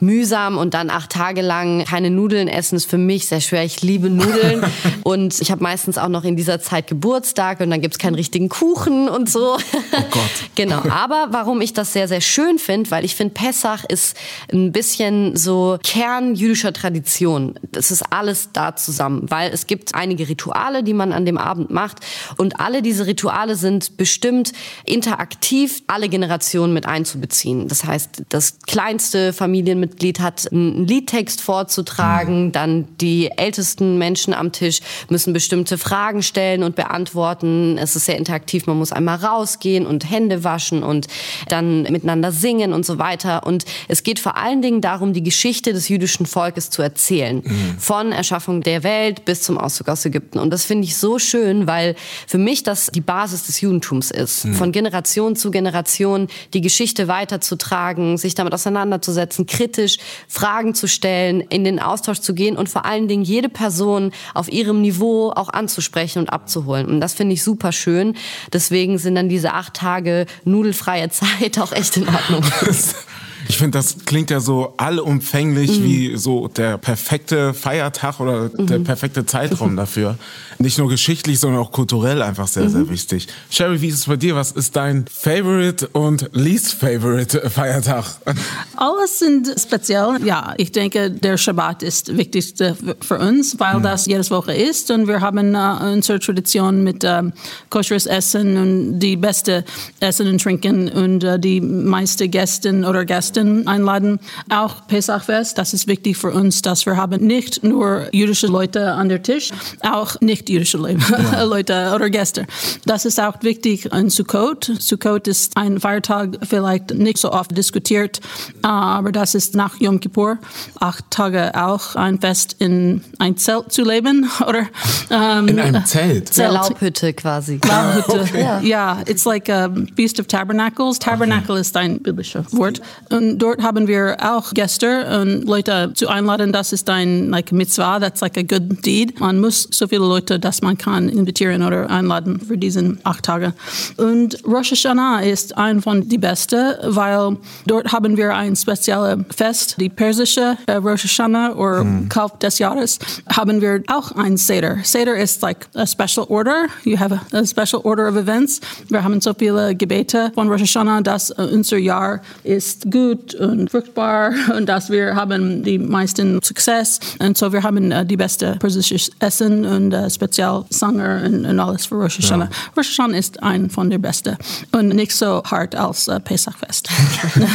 [0.00, 3.64] mühsam und dann acht Tage lang keine Nudeln essen ist für mich sehr schwer.
[3.64, 4.64] Ich liebe Nudeln
[5.04, 8.48] und ich habe meistens auch noch in dieser Zeit Geburtstag und dann gibt's keinen richtigen
[8.48, 9.56] Kuchen und so.
[9.56, 10.22] Oh Gott.
[10.54, 10.82] genau.
[10.90, 14.16] Aber warum ich das sehr, sehr schön finde, weil ich finde, Pessach ist
[14.52, 17.58] ein bisschen so Kern jüdischer Tradition.
[17.72, 21.70] Das ist alles da zusammen, weil es gibt einige Rituale, die man an dem Abend
[21.70, 21.98] macht
[22.36, 24.52] und alle diese Rituale sind bestimmt
[24.84, 27.68] interaktiv alle Generationen mit einzubeziehen.
[27.68, 34.80] Das heißt, das kleinste Familienmitglied hat einen Liedtext vorzutragen, dann die ältesten Menschen am Tisch
[35.08, 37.78] müssen bestimmte Fragen stellen und beantworten.
[37.78, 41.06] Es ist sehr interaktiv, man muss einmal rausgehen und Hände waschen und
[41.48, 43.46] dann miteinander singen und so weiter.
[43.46, 47.36] Und es geht vor allen Dingen darum, die Geschichte des jüdischen Volkes Volkes zu erzählen.
[47.42, 47.78] Mhm.
[47.78, 50.38] Von Erschaffung der Welt bis zum Auszug aus Ägypten.
[50.38, 54.44] Und das finde ich so schön, weil für mich das die Basis des Judentums ist.
[54.44, 54.54] Mhm.
[54.54, 59.96] Von Generation zu Generation die Geschichte weiterzutragen, sich damit auseinanderzusetzen, kritisch
[60.28, 64.52] Fragen zu stellen, in den Austausch zu gehen und vor allen Dingen jede Person auf
[64.52, 66.86] ihrem Niveau auch anzusprechen und abzuholen.
[66.88, 68.16] Und das finde ich super schön.
[68.52, 72.44] Deswegen sind dann diese acht Tage nudelfreie Zeit auch echt in Ordnung.
[73.48, 75.84] Ich finde, das klingt ja so allumfänglich mhm.
[75.84, 78.66] wie so der perfekte Feiertag oder mhm.
[78.66, 80.16] der perfekte Zeitraum dafür.
[80.58, 82.70] Nicht nur geschichtlich, sondern auch kulturell einfach sehr, mhm.
[82.70, 83.26] sehr wichtig.
[83.50, 84.34] Sherry, wie ist es bei dir?
[84.36, 88.04] Was ist dein Favorite und least Favorite Feiertag?
[88.76, 90.18] Alles sind speziell.
[90.24, 93.82] Ja, ich denke, der Schabbat ist wichtigste für uns, weil mhm.
[93.82, 97.30] das jedes Woche ist und wir haben uh, unsere Tradition mit uh,
[97.70, 99.64] kosheres Essen und die beste
[100.00, 104.20] Essen und Trinken und uh, die meiste Gäste oder Gäste Gästen einladen.
[104.48, 109.08] Auch Pesachfest, das ist wichtig für uns, dass wir haben nicht nur jüdische Leute an
[109.08, 109.50] der Tisch,
[109.82, 111.42] auch nicht jüdische ja.
[111.44, 112.46] Leute oder Gäste.
[112.86, 114.72] Das ist auch wichtig in Sukkot.
[114.78, 118.20] Sukkot ist ein Feiertag, vielleicht nicht so oft diskutiert,
[118.62, 120.38] aber das ist nach Yom Kippur.
[120.80, 124.66] Acht Tage auch ein Fest in ein Zelt zu leben, oder?
[125.10, 126.32] Um, in einem Zelt?
[126.32, 126.52] Zelt.
[126.52, 127.60] Laubhütte quasi.
[127.66, 128.20] Laubhütte.
[128.20, 128.42] Okay.
[128.42, 130.98] Ja, yeah, it's like a Feast of Tabernacles.
[130.98, 131.60] Tabernacle okay.
[131.60, 132.80] ist ein biblisches Wort.
[133.10, 136.52] Und und dort haben wir auch Gäste und Leute zu einladen.
[136.52, 139.18] Das ist ein like Mitzvah, that's like a good deed.
[139.18, 143.54] Man muss so viele Leute, dass man kann invitieren oder einladen für diesen acht Tage.
[143.96, 149.76] Und Rosh Hashanah ist ein von die beste, weil dort haben wir ein spezielles Fest,
[149.80, 152.08] die persische äh, Rosh Hashanah oder hm.
[152.10, 152.98] Kauf des Jahres,
[153.34, 154.78] haben wir auch ein Seder.
[154.82, 156.66] Seder ist like a special order.
[156.84, 158.60] You have a, a special order of events.
[158.88, 163.34] Wir haben so viele Gebete von Rosh Hashanah, dass uh, unser Jahr ist gut gut
[163.34, 168.16] und fruchtbar und dass wir haben die meisten Success und so wir haben uh, die
[168.16, 172.44] beste persisches Essen und uh, speziell Sanger und, und, alles für Rosh Hashanah.
[172.44, 172.50] Ja.
[172.76, 174.36] Rosh Hashanah ist ein von der besten
[174.72, 176.88] und nicht so hart als uh, Pesachfest.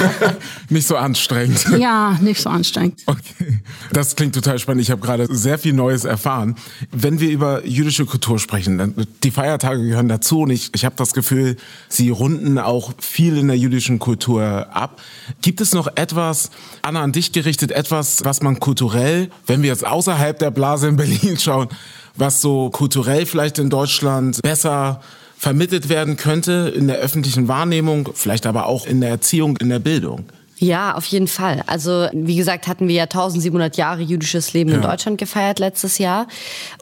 [0.69, 1.65] nicht so anstrengend.
[1.79, 3.01] Ja, nicht so anstrengend.
[3.05, 3.61] Okay.
[3.93, 4.81] Das klingt total spannend.
[4.81, 6.55] Ich habe gerade sehr viel Neues erfahren.
[6.91, 8.93] Wenn wir über jüdische Kultur sprechen,
[9.23, 11.55] die Feiertage gehören dazu und ich, ich habe das Gefühl,
[11.87, 15.01] sie runden auch viel in der jüdischen Kultur ab.
[15.41, 16.49] Gibt es noch etwas,
[16.81, 20.95] Anna, an dich gerichtet, etwas, was man kulturell, wenn wir jetzt außerhalb der Blase in
[20.95, 21.69] Berlin schauen,
[22.15, 25.01] was so kulturell vielleicht in Deutschland besser
[25.37, 29.79] vermittelt werden könnte in der öffentlichen Wahrnehmung, vielleicht aber auch in der Erziehung, in der
[29.79, 30.25] Bildung?
[30.59, 31.63] Ja, auf jeden Fall.
[31.67, 34.75] Also wie gesagt, hatten wir ja 1700 Jahre jüdisches Leben ja.
[34.75, 36.27] in Deutschland gefeiert letztes Jahr.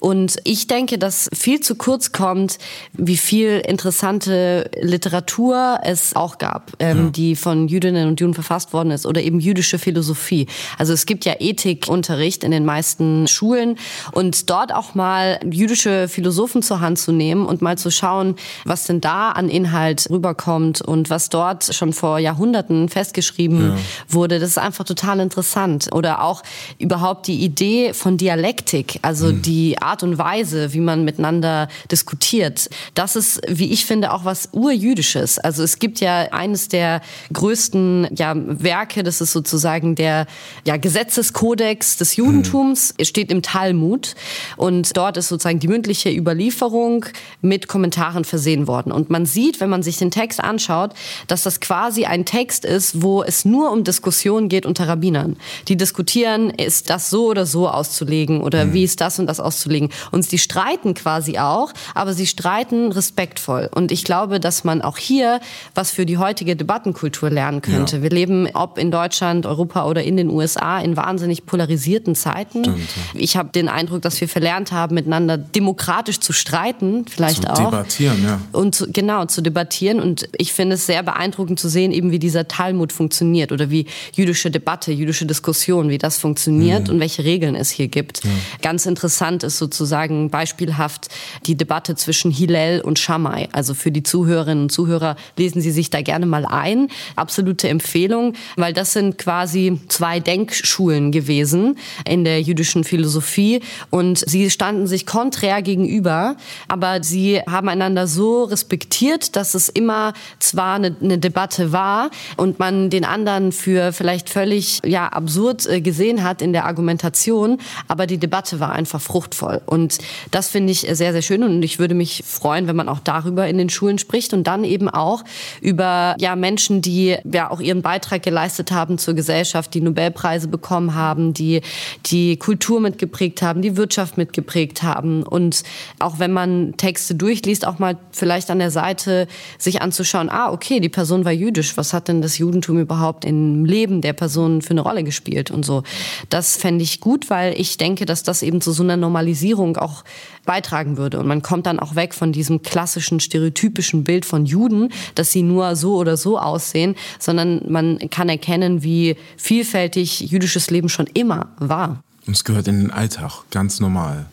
[0.01, 2.57] Und ich denke, dass viel zu kurz kommt,
[2.93, 7.09] wie viel interessante Literatur es auch gab, ähm, ja.
[7.11, 10.47] die von Jüdinnen und Juden verfasst worden ist oder eben jüdische Philosophie.
[10.79, 13.77] Also es gibt ja Ethikunterricht in den meisten Schulen
[14.11, 18.85] und dort auch mal jüdische Philosophen zur Hand zu nehmen und mal zu schauen, was
[18.85, 23.66] denn da an Inhalt rüberkommt und was dort schon vor Jahrhunderten festgeschrieben ja.
[24.07, 24.39] Wurde.
[24.39, 25.89] Das ist einfach total interessant.
[25.91, 26.43] Oder auch
[26.79, 29.41] überhaupt die Idee von Dialektik, also mhm.
[29.41, 32.69] die Art und Weise, wie man miteinander diskutiert.
[32.93, 35.39] Das ist, wie ich finde, auch was urjüdisches.
[35.39, 37.01] Also es gibt ja eines der
[37.33, 40.27] größten ja, Werke, das ist sozusagen der
[40.65, 43.05] ja, Gesetzeskodex des Judentums, mhm.
[43.05, 44.15] steht im Talmud.
[44.55, 47.05] Und dort ist sozusagen die mündliche Überlieferung
[47.41, 48.91] mit Kommentaren versehen worden.
[48.91, 50.93] Und man sieht, wenn man sich den Text anschaut,
[51.27, 55.35] dass das quasi ein Text ist, wo es nur nur um Diskussionen geht unter Rabbinern.
[55.67, 58.73] Die diskutieren, ist das so oder so auszulegen oder mhm.
[58.73, 59.89] wie ist das und das auszulegen.
[60.11, 63.69] Und die streiten quasi auch, aber sie streiten respektvoll.
[63.73, 65.39] Und ich glaube, dass man auch hier
[65.73, 67.97] was für die heutige Debattenkultur lernen könnte.
[67.97, 68.03] Ja.
[68.03, 72.63] Wir leben, ob in Deutschland, Europa oder in den USA, in wahnsinnig polarisierten Zeiten.
[72.63, 73.19] Stimmt, ja.
[73.19, 77.71] Ich habe den Eindruck, dass wir verlernt haben, miteinander demokratisch zu streiten, vielleicht zu auch.
[77.71, 78.39] Debattieren, ja.
[78.51, 79.99] Und zu, genau, zu debattieren.
[79.99, 83.69] Und ich finde es sehr beeindruckend zu sehen, eben wie dieser Talmud funktioniert funktioniert oder
[83.69, 86.95] wie jüdische Debatte, jüdische Diskussion, wie das funktioniert mhm.
[86.95, 88.23] und welche Regeln es hier gibt.
[88.23, 88.31] Ja.
[88.61, 91.07] Ganz interessant ist sozusagen beispielhaft
[91.45, 93.49] die Debatte zwischen Hillel und Shammai.
[93.51, 96.89] Also für die Zuhörerinnen und Zuhörer lesen Sie sich da gerne mal ein.
[97.15, 104.49] Absolute Empfehlung, weil das sind quasi zwei Denkschulen gewesen in der jüdischen Philosophie und sie
[104.49, 106.35] standen sich konträr gegenüber,
[106.67, 112.59] aber sie haben einander so respektiert, dass es immer zwar eine, eine Debatte war und
[112.59, 117.59] man den anderen anderen für vielleicht völlig ja, absurd äh, gesehen hat in der Argumentation,
[117.87, 119.61] aber die Debatte war einfach fruchtvoll.
[119.65, 119.99] Und
[120.31, 123.47] das finde ich sehr, sehr schön und ich würde mich freuen, wenn man auch darüber
[123.47, 125.23] in den Schulen spricht und dann eben auch
[125.61, 130.95] über ja, Menschen, die ja auch ihren Beitrag geleistet haben zur Gesellschaft, die Nobelpreise bekommen
[130.95, 131.61] haben, die
[132.07, 135.63] die Kultur mitgeprägt haben, die Wirtschaft mitgeprägt haben und
[135.99, 140.79] auch wenn man Texte durchliest, auch mal vielleicht an der Seite sich anzuschauen, ah, okay,
[140.79, 144.71] die Person war jüdisch, was hat denn das Judentum überhaupt im Leben der Person für
[144.71, 145.83] eine Rolle gespielt und so.
[146.29, 150.03] Das fände ich gut, weil ich denke, dass das eben zu so einer Normalisierung auch
[150.45, 151.19] beitragen würde.
[151.19, 155.43] Und man kommt dann auch weg von diesem klassischen, stereotypischen Bild von Juden, dass sie
[155.43, 161.49] nur so oder so aussehen, sondern man kann erkennen, wie vielfältig jüdisches Leben schon immer
[161.59, 162.03] war.
[162.27, 164.25] Und es gehört in den Alltag, ganz normal.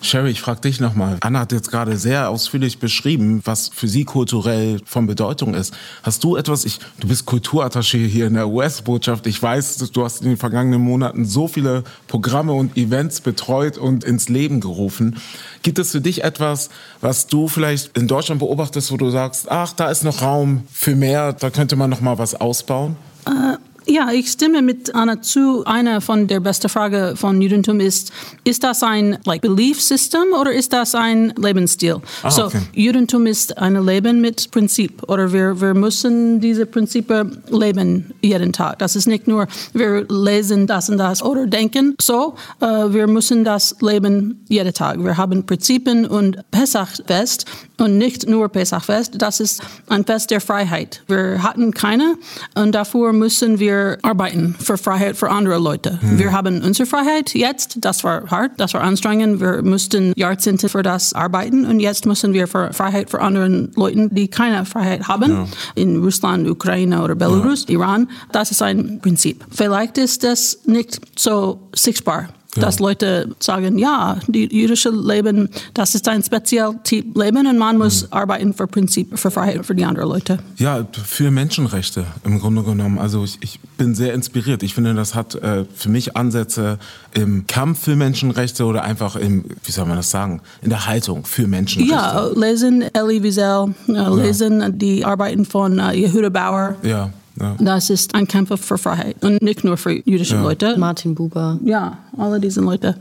[0.00, 1.18] Sherry, ich frage dich nochmal.
[1.20, 5.74] Anna hat jetzt gerade sehr ausführlich beschrieben, was für sie kulturell von Bedeutung ist.
[6.04, 9.26] Hast du etwas, ich, du bist Kulturattaché hier in der US-Botschaft.
[9.26, 14.04] Ich weiß, du hast in den vergangenen Monaten so viele Programme und Events betreut und
[14.04, 15.16] ins Leben gerufen.
[15.62, 19.72] Gibt es für dich etwas, was du vielleicht in Deutschland beobachtest, wo du sagst, ach,
[19.72, 22.94] da ist noch Raum für mehr, da könnte man noch mal was ausbauen?
[23.26, 25.64] Äh ja, ich stimme mit Anna zu.
[25.64, 28.12] Eine von der besten Fragen von Judentum ist,
[28.44, 31.96] ist das ein like, Belief System oder ist das ein Lebensstil?
[32.22, 32.60] Ah, so, okay.
[32.74, 38.78] Judentum ist ein Leben mit Prinzip oder wir, wir müssen diese Prinzipien leben jeden Tag.
[38.78, 43.44] Das ist nicht nur, wir lesen das und das oder denken so, uh, wir müssen
[43.44, 45.02] das leben jeden Tag.
[45.02, 47.46] Wir haben Prinzipien und Pesachfest
[47.78, 51.02] und nicht nur Pesachfest, das ist ein Fest der Freiheit.
[51.08, 52.14] Wir hatten keine
[52.54, 55.98] und dafür müssen wir wir arbeiten für Freiheit für andere Leute.
[56.02, 56.18] Mhm.
[56.18, 60.82] Wir haben unsere Freiheit jetzt, das war hart, das war anstrengend, wir mussten Jahrzehnte für
[60.82, 65.32] das arbeiten und jetzt müssen wir für Freiheit für andere Leute, die keine Freiheit haben,
[65.32, 65.48] ja.
[65.74, 67.74] in Russland, Ukraine oder Belarus, ja.
[67.78, 69.44] Iran, das ist ein Prinzip.
[69.50, 76.06] Vielleicht ist das nicht so sichtbar dass Leute sagen, ja, die jüdische Leben, das ist
[76.08, 78.12] ein Spezialtyp Leben und man muss mhm.
[78.12, 80.38] arbeiten für Prinzip, für Freiheit für die anderen Leute.
[80.56, 82.98] Ja, für Menschenrechte im Grunde genommen.
[82.98, 84.62] Also ich, ich bin sehr inspiriert.
[84.62, 86.78] Ich finde, das hat äh, für mich Ansätze
[87.14, 91.24] im Kampf für Menschenrechte oder einfach im, wie soll man das sagen, in der Haltung
[91.24, 91.94] für Menschenrechte.
[91.94, 94.68] Ja, lesen Elie Wiesel, äh, lesen ja.
[94.68, 96.76] die Arbeiten von äh, Yehuda Bauer.
[96.82, 97.10] Ja.
[97.40, 97.56] Ja.
[97.58, 100.42] Das ist ein Kämpfer für Freiheit und nicht nur für jüdische ja.
[100.42, 100.76] Leute.
[100.76, 101.58] Martin Buber.
[101.64, 102.96] Ja, alle diese Leute.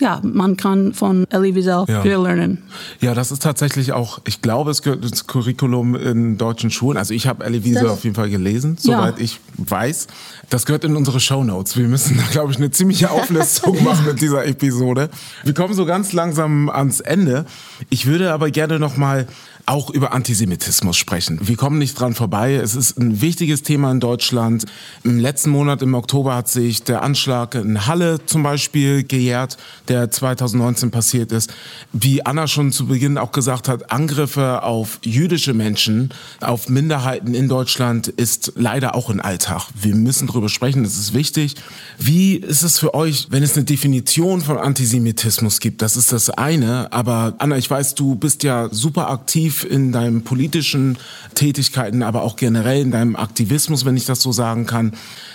[0.00, 2.02] Ja, man kann von Elie Wiesel ja.
[2.02, 2.62] viel lernen.
[3.00, 6.98] Ja, das ist tatsächlich auch, ich glaube, es gehört ins Curriculum in deutschen Schulen.
[6.98, 10.08] Also ich habe Elie Wiesel auf jeden Fall gelesen, soweit ich weiß.
[10.50, 11.76] Das gehört in unsere Shownotes.
[11.76, 15.10] Wir müssen da, glaube ich, eine ziemliche Auflistung machen mit dieser Episode.
[15.44, 17.46] Wir kommen so ganz langsam ans Ende.
[17.90, 19.26] Ich würde aber gerne noch mal
[19.68, 21.40] auch über Antisemitismus sprechen.
[21.42, 22.54] Wir kommen nicht dran vorbei.
[22.54, 24.64] Es ist ein wichtiges Thema in Deutschland.
[25.02, 29.56] Im letzten Monat, im Oktober, hat sich der Anschlag in Halle zum Beispiel gejährt,
[29.88, 31.52] der 2019 passiert ist.
[31.92, 37.48] Wie Anna schon zu Beginn auch gesagt hat, Angriffe auf jüdische Menschen, auf Minderheiten in
[37.48, 39.68] Deutschland ist leider auch ein Alltag.
[39.80, 41.54] Wir müssen darüber sprechen, das ist wichtig.
[41.98, 45.82] Wie ist es für euch, wenn es eine Definition von Antisemitismus gibt?
[45.82, 46.92] Das ist das eine.
[46.92, 50.98] Aber Anna, ich weiß, du bist ja super aktiv in deinen politischen
[51.34, 54.92] Tätigkeiten, aber auch generell in deinem Aktivismus, wenn ich das so sagen kann.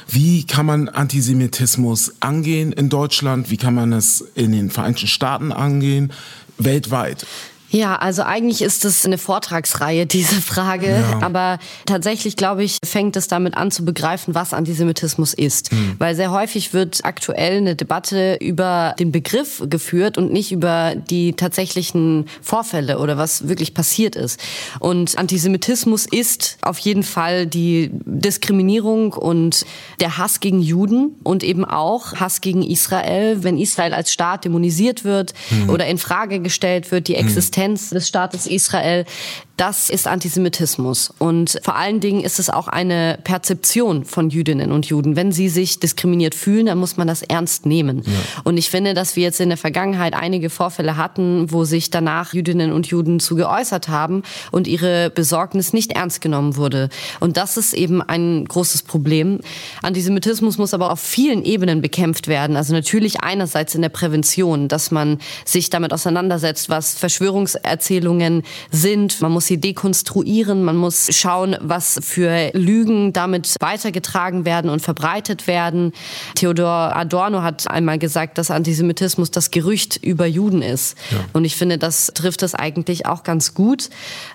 [0.07, 3.10] Wie kann man Antisemitismus angehen in Deutschland?
[3.49, 6.11] Wie kann man es in den Vereinigten Staaten angehen?
[6.57, 7.25] Weltweit?
[7.71, 10.87] Ja, also eigentlich ist es eine Vortragsreihe, diese Frage.
[10.87, 11.21] Ja.
[11.21, 15.71] Aber tatsächlich, glaube ich, fängt es damit an zu begreifen, was Antisemitismus ist.
[15.71, 15.95] Hm.
[15.97, 21.33] Weil sehr häufig wird aktuell eine Debatte über den Begriff geführt und nicht über die
[21.33, 24.39] tatsächlichen Vorfälle oder was wirklich passiert ist.
[24.79, 29.65] Und Antisemitismus ist auf jeden Fall die Diskriminierung und
[30.01, 35.05] der Hass gegen Juden und eben auch Hass gegen Israel, wenn Israel als Staat dämonisiert
[35.05, 35.69] wird hm.
[35.69, 37.25] oder in Frage gestellt wird, die hm.
[37.25, 39.05] Existenz Existenz des Staates Israel
[39.61, 41.13] das ist Antisemitismus.
[41.19, 45.15] Und vor allen Dingen ist es auch eine Perzeption von Jüdinnen und Juden.
[45.15, 48.01] Wenn sie sich diskriminiert fühlen, dann muss man das ernst nehmen.
[48.03, 48.41] Ja.
[48.43, 52.33] Und ich finde, dass wir jetzt in der Vergangenheit einige Vorfälle hatten, wo sich danach
[52.33, 56.89] Jüdinnen und Juden zu geäußert haben und ihre Besorgnis nicht ernst genommen wurde.
[57.19, 59.41] Und das ist eben ein großes Problem.
[59.83, 62.55] Antisemitismus muss aber auf vielen Ebenen bekämpft werden.
[62.55, 69.21] Also natürlich einerseits in der Prävention, dass man sich damit auseinandersetzt, was Verschwörungserzählungen sind.
[69.21, 75.45] Man muss sie dekonstruieren, man muss schauen, was für Lügen damit weitergetragen werden und verbreitet
[75.45, 75.91] werden.
[76.35, 80.97] Theodor Adorno hat einmal gesagt, dass Antisemitismus das Gerücht über Juden ist.
[81.11, 81.17] Ja.
[81.33, 83.89] Und ich finde, das trifft das eigentlich auch ganz gut.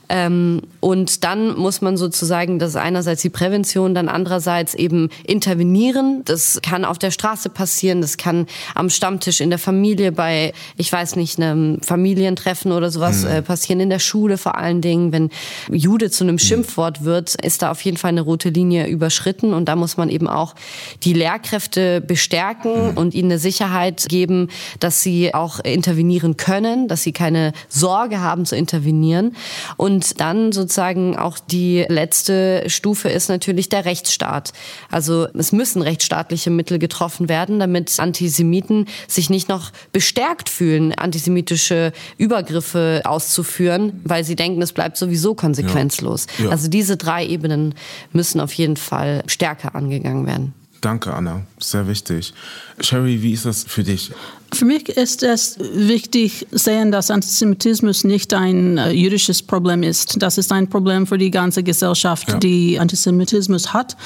[0.09, 6.23] Ähm, und dann muss man sozusagen, das ist einerseits die Prävention, dann andererseits eben intervenieren.
[6.25, 10.93] Das kann auf der Straße passieren, das kann am Stammtisch in der Familie bei, ich
[10.93, 13.31] weiß nicht, einem Familientreffen oder sowas mhm.
[13.31, 15.13] äh, passieren, in der Schule vor allen Dingen.
[15.13, 15.31] Wenn
[15.71, 16.41] Jude zu einem mhm.
[16.41, 20.09] Schimpfwort wird, ist da auf jeden Fall eine rote Linie überschritten und da muss man
[20.09, 20.55] eben auch
[21.03, 22.97] die Lehrkräfte bestärken mhm.
[22.97, 28.45] und ihnen eine Sicherheit geben, dass sie auch intervenieren können, dass sie keine Sorge haben
[28.47, 29.35] zu intervenieren.
[29.77, 34.53] Und dann sozusagen auch die letzte Stufe ist natürlich der Rechtsstaat.
[34.91, 41.93] Also es müssen rechtsstaatliche Mittel getroffen werden, damit Antisemiten sich nicht noch bestärkt fühlen, antisemitische
[42.19, 46.27] Übergriffe auszuführen, weil sie denken, es bleibt sowieso konsequenzlos.
[46.39, 46.47] Ja.
[46.47, 46.51] Ja.
[46.51, 47.75] Also diese drei Ebenen
[48.13, 50.55] müssen auf jeden Fall stärker angegangen werden.
[50.87, 51.43] Danke, Anna.
[51.59, 52.33] Sehr wichtig.
[52.79, 54.13] Sherry, wie ist das für dich?
[54.53, 60.23] Für mich ist es wichtig sehen, dass Antisemitismus nicht ein äh, jüdisches Problem ist.
[60.23, 62.39] Das ist ein Problem für die ganze Gesellschaft, ja.
[62.39, 63.97] die Antisemitismus hat.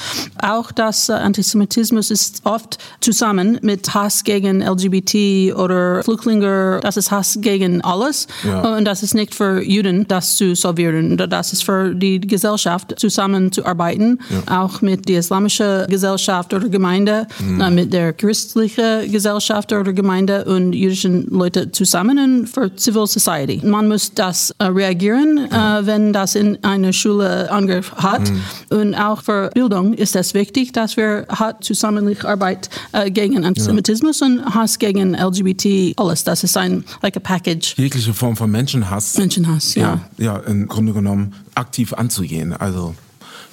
[0.41, 6.79] Auch dass äh, Antisemitismus ist oft zusammen mit Hass gegen LGBT oder Flüchtlinge.
[6.81, 8.27] Das ist Hass gegen alles.
[8.43, 8.75] Ja.
[8.75, 11.17] Und das ist nicht für Juden, das zu servieren.
[11.17, 14.63] Das ist für die Gesellschaft zusammenzuarbeiten, ja.
[14.63, 17.61] auch mit der islamischen Gesellschaft oder Gemeinde, mhm.
[17.61, 23.61] äh, mit der christlichen Gesellschaft oder Gemeinde und jüdischen Leute zusammen für Civil Society.
[23.63, 25.79] Man muss das äh, reagieren, ja.
[25.79, 28.29] äh, wenn das in einer Schule Angriff hat.
[28.29, 28.41] Mhm.
[28.77, 34.27] Und auch für Bildung ist es wichtig, dass wir hat Zusammenarbeit äh, gegen Antisemitismus ja.
[34.27, 36.23] und Hass gegen LGBT, alles.
[36.23, 37.75] Das ist ein like a package.
[37.77, 39.17] Jegliche Form von Menschenhass.
[39.17, 39.99] Menschenhass, ja.
[40.17, 42.53] Ja, ja im Grunde genommen aktiv anzugehen.
[42.53, 42.95] Also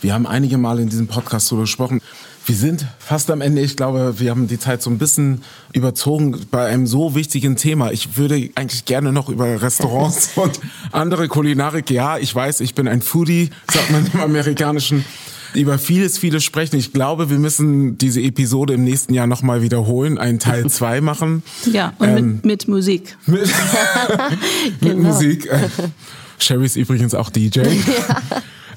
[0.00, 2.00] wir haben einige Mal in diesem Podcast darüber gesprochen.
[2.48, 3.60] Wir sind fast am Ende.
[3.60, 5.42] Ich glaube, wir haben die Zeit so ein bisschen
[5.74, 7.92] überzogen bei einem so wichtigen Thema.
[7.92, 10.58] Ich würde eigentlich gerne noch über Restaurants und
[10.90, 15.04] andere Kulinarik, ja, ich weiß, ich bin ein Foodie, sagt man im Amerikanischen,
[15.52, 16.76] über vieles, vieles sprechen.
[16.76, 21.42] Ich glaube, wir müssen diese Episode im nächsten Jahr nochmal wiederholen, einen Teil 2 machen.
[21.70, 23.18] Ja, und ähm, mit, mit, Musik.
[23.26, 23.42] Mit,
[24.80, 25.10] mit genau.
[25.10, 25.50] Musik.
[26.38, 27.60] Sherry ist übrigens auch DJ.
[27.60, 27.66] Ja.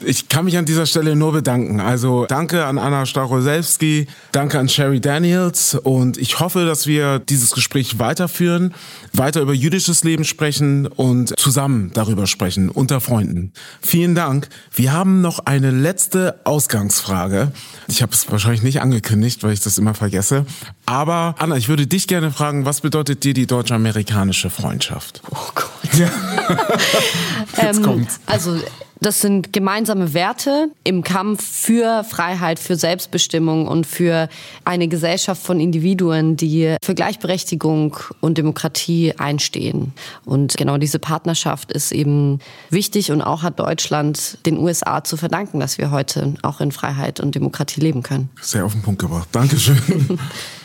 [0.04, 1.80] Ich kann mich an dieser Stelle nur bedanken.
[1.80, 7.52] Also danke an Anna Staroselski, danke an Sherry Daniels und ich hoffe, dass wir dieses
[7.52, 8.74] Gespräch weiterführen,
[9.14, 13.54] weiter über jüdisches Leben sprechen und zusammen darüber sprechen, unter Freunden.
[13.82, 14.49] Vielen Dank.
[14.74, 17.52] Wir haben noch eine letzte Ausgangsfrage.
[17.88, 20.45] Ich habe es wahrscheinlich nicht angekündigt, weil ich das immer vergesse.
[20.86, 25.22] Aber Anna, ich würde dich gerne fragen, was bedeutet dir die deutsch-amerikanische Freundschaft?
[25.30, 25.72] Oh Gott.
[25.93, 26.10] Ja.
[27.62, 28.20] Jetzt ähm, kommt's.
[28.26, 28.60] Also
[29.02, 34.30] das sind gemeinsame Werte im Kampf für Freiheit, für Selbstbestimmung und für
[34.64, 39.93] eine Gesellschaft von Individuen, die für Gleichberechtigung und Demokratie einstehen.
[40.24, 42.39] Und genau diese Partnerschaft ist eben
[42.70, 47.20] wichtig und auch hat Deutschland den USA zu verdanken, dass wir heute auch in Freiheit
[47.20, 48.30] und Demokratie leben können.
[48.39, 49.30] Sehr auf den Punkt gebracht.
[49.32, 49.80] Dankeschön.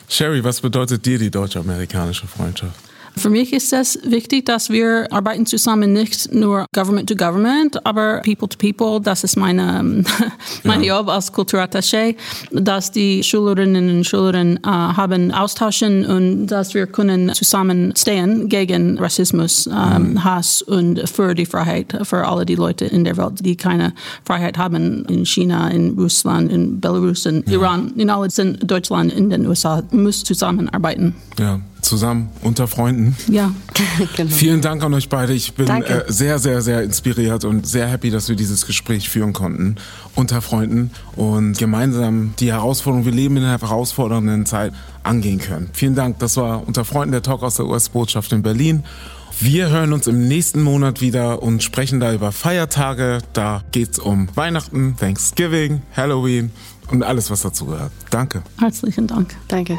[0.09, 2.77] Sherry, was bedeutet dir die deutsch-amerikanische Freundschaft?
[3.19, 8.21] Für mich ist es wichtig, dass wir arbeiten zusammen, nicht nur Government to Government, aber
[8.21, 9.01] People to People.
[9.01, 10.05] Das ist meine,
[10.65, 10.99] meine ja.
[10.99, 12.15] Job als Kulturattaché,
[12.53, 19.67] dass die Schülerinnen und Schüler äh, haben austauschen und dass wir können zusammenstehen gegen Rassismus,
[19.67, 20.25] ähm, mhm.
[20.25, 23.95] Hass und für die Freiheit für alle die Leute in der Welt, die keine
[24.25, 27.55] Freiheit haben in China, in Russland, in Belarus, in ja.
[27.55, 31.15] Iran, in alles in Deutschland, in den USA, muss zusammenarbeiten.
[31.39, 33.17] Ja zusammen unter Freunden.
[33.29, 33.53] Ja,
[34.17, 34.31] genau.
[34.31, 35.33] Vielen Dank an euch beide.
[35.33, 39.33] Ich bin äh, sehr, sehr, sehr inspiriert und sehr happy, dass wir dieses Gespräch führen
[39.33, 39.77] konnten
[40.15, 44.73] unter Freunden und gemeinsam die Herausforderung, wir leben in einer herausfordernden Zeit,
[45.03, 45.71] angehen können.
[45.73, 46.19] Vielen Dank.
[46.19, 48.85] Das war unter Freunden der Talk aus der US-Botschaft in Berlin.
[49.39, 53.19] Wir hören uns im nächsten Monat wieder und sprechen da über Feiertage.
[53.35, 56.51] Da geht's um Weihnachten, Thanksgiving, Halloween
[56.91, 57.93] und alles, was dazu gehört.
[58.11, 58.43] Danke.
[58.59, 59.35] Herzlichen Dank.
[59.49, 59.79] Danke.